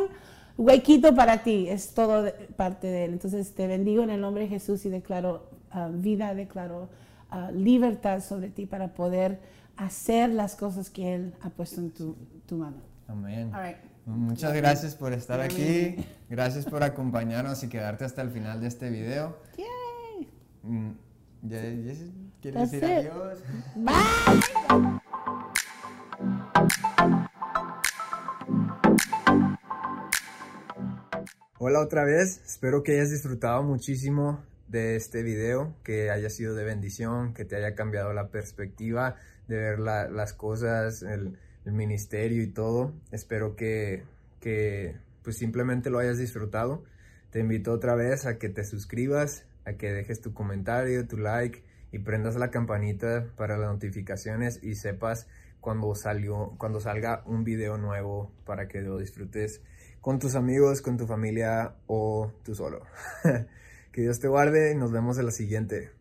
huequito 0.57 1.15
para 1.15 1.43
ti, 1.43 1.69
es 1.69 1.93
todo 1.95 2.23
de- 2.23 2.33
parte 2.33 2.87
de 2.87 3.05
Él. 3.05 3.13
Entonces 3.13 3.55
te 3.55 3.67
bendigo 3.67 4.03
en 4.03 4.11
el 4.11 4.21
nombre 4.21 4.45
de 4.45 4.49
Jesús 4.49 4.85
y 4.87 4.89
declaro 4.89 5.51
ah, 5.71 5.89
vida, 5.93 6.35
declaro 6.35 6.89
ah, 7.31 7.51
libertad 7.53 8.23
sobre 8.23 8.49
ti 8.49 8.67
para 8.67 8.89
poder 8.95 9.39
hacer 9.85 10.31
las 10.31 10.57
cosas 10.57 10.91
que 10.91 11.15
Él 11.15 11.35
ha 11.41 11.51
puesto 11.51 11.81
en 11.81 11.91
tu, 11.91 12.17
tu 12.47 12.57
mano. 12.57 12.77
Amén. 13.09 13.53
All 13.55 13.63
right. 13.63 13.77
Muchas 14.07 14.53
gracias 14.55 14.95
por 14.95 15.13
estar 15.13 15.41
aquí. 15.41 15.97
Gracias 16.29 16.65
por 16.65 16.83
acompañarnos 16.83 17.63
y 17.63 17.69
quedarte 17.69 18.05
hasta 18.05 18.23
el 18.23 18.31
final 18.31 18.61
de 18.61 18.67
este 18.69 18.91
video. 18.91 19.37
Yay. 19.57 20.29
Mm, 20.63 20.91
¿ya- 21.43 21.63
ya- 21.63 21.95
¿Quieres 22.41 22.71
That's 22.71 22.71
decir 22.71 22.89
it. 22.89 23.11
adiós? 23.11 23.39
Bye. 23.77 25.01
Hola 31.59 31.81
otra 31.81 32.05
vez, 32.05 32.41
espero 32.47 32.83
que 32.83 32.93
hayas 32.93 33.11
disfrutado 33.11 33.63
muchísimo 33.63 34.43
de 34.69 34.97
este 34.97 35.23
video, 35.23 35.75
que 35.85 36.11
haya 36.11 36.31
sido 36.31 36.55
de 36.55 36.65
bendición, 36.65 37.35
que 37.35 37.45
te 37.45 37.57
haya 37.57 37.75
cambiado 37.75 38.13
la 38.13 38.29
perspectiva 38.29 39.17
de 39.51 39.59
ver 39.59 39.79
la- 39.81 40.09
las 40.09 40.33
cosas, 40.33 41.03
el, 41.03 41.37
el 41.65 41.73
ministerio 41.73 42.43
y 42.43 42.47
todo. 42.53 42.95
Espero 43.11 43.57
que, 43.57 44.05
que 44.41 44.97
pues 45.23 45.37
simplemente 45.37 45.91
lo 45.91 45.99
hayas 45.99 46.19
disfrutado. 46.19 46.85
Te 47.31 47.41
invito 47.41 47.73
otra 47.73 47.95
vez 47.97 48.27
a 48.27 48.39
que 48.39 48.49
te 48.49 48.65
suscribas, 48.65 49.45
a 49.65 49.75
que 49.75 49.93
dejes 49.93 50.21
tu 50.21 50.33
comentario, 50.33 51.07
tu 51.07 51.17
like 51.19 51.63
y 51.93 51.99
prendas 51.99 52.37
la 52.37 52.51
campanita 52.51 53.27
para 53.37 53.59
las 53.59 53.71
notificaciones 53.73 54.63
y 54.63 54.77
sepas 54.77 55.27
cuando 55.61 55.95
salió, 55.95 56.55
cuando 56.57 56.81
salga 56.81 57.23
un 57.27 57.45
video 57.45 57.77
nuevo 57.77 58.33
para 58.47 58.69
que 58.69 58.81
lo 58.81 58.99
disfrutes 58.99 59.61
con 60.01 60.19
tus 60.19 60.35
amigos, 60.37 60.81
con 60.81 60.97
tu 60.97 61.07
familia 61.07 61.75
o 61.87 62.33
tú 62.45 62.55
solo. 62.55 62.87
que 63.93 64.03
Dios 64.03 64.21
te 64.21 64.29
guarde 64.29 64.73
y 64.73 64.77
nos 64.77 64.93
vemos 64.93 65.19
en 65.19 65.27
la 65.27 65.33
siguiente. 65.33 66.00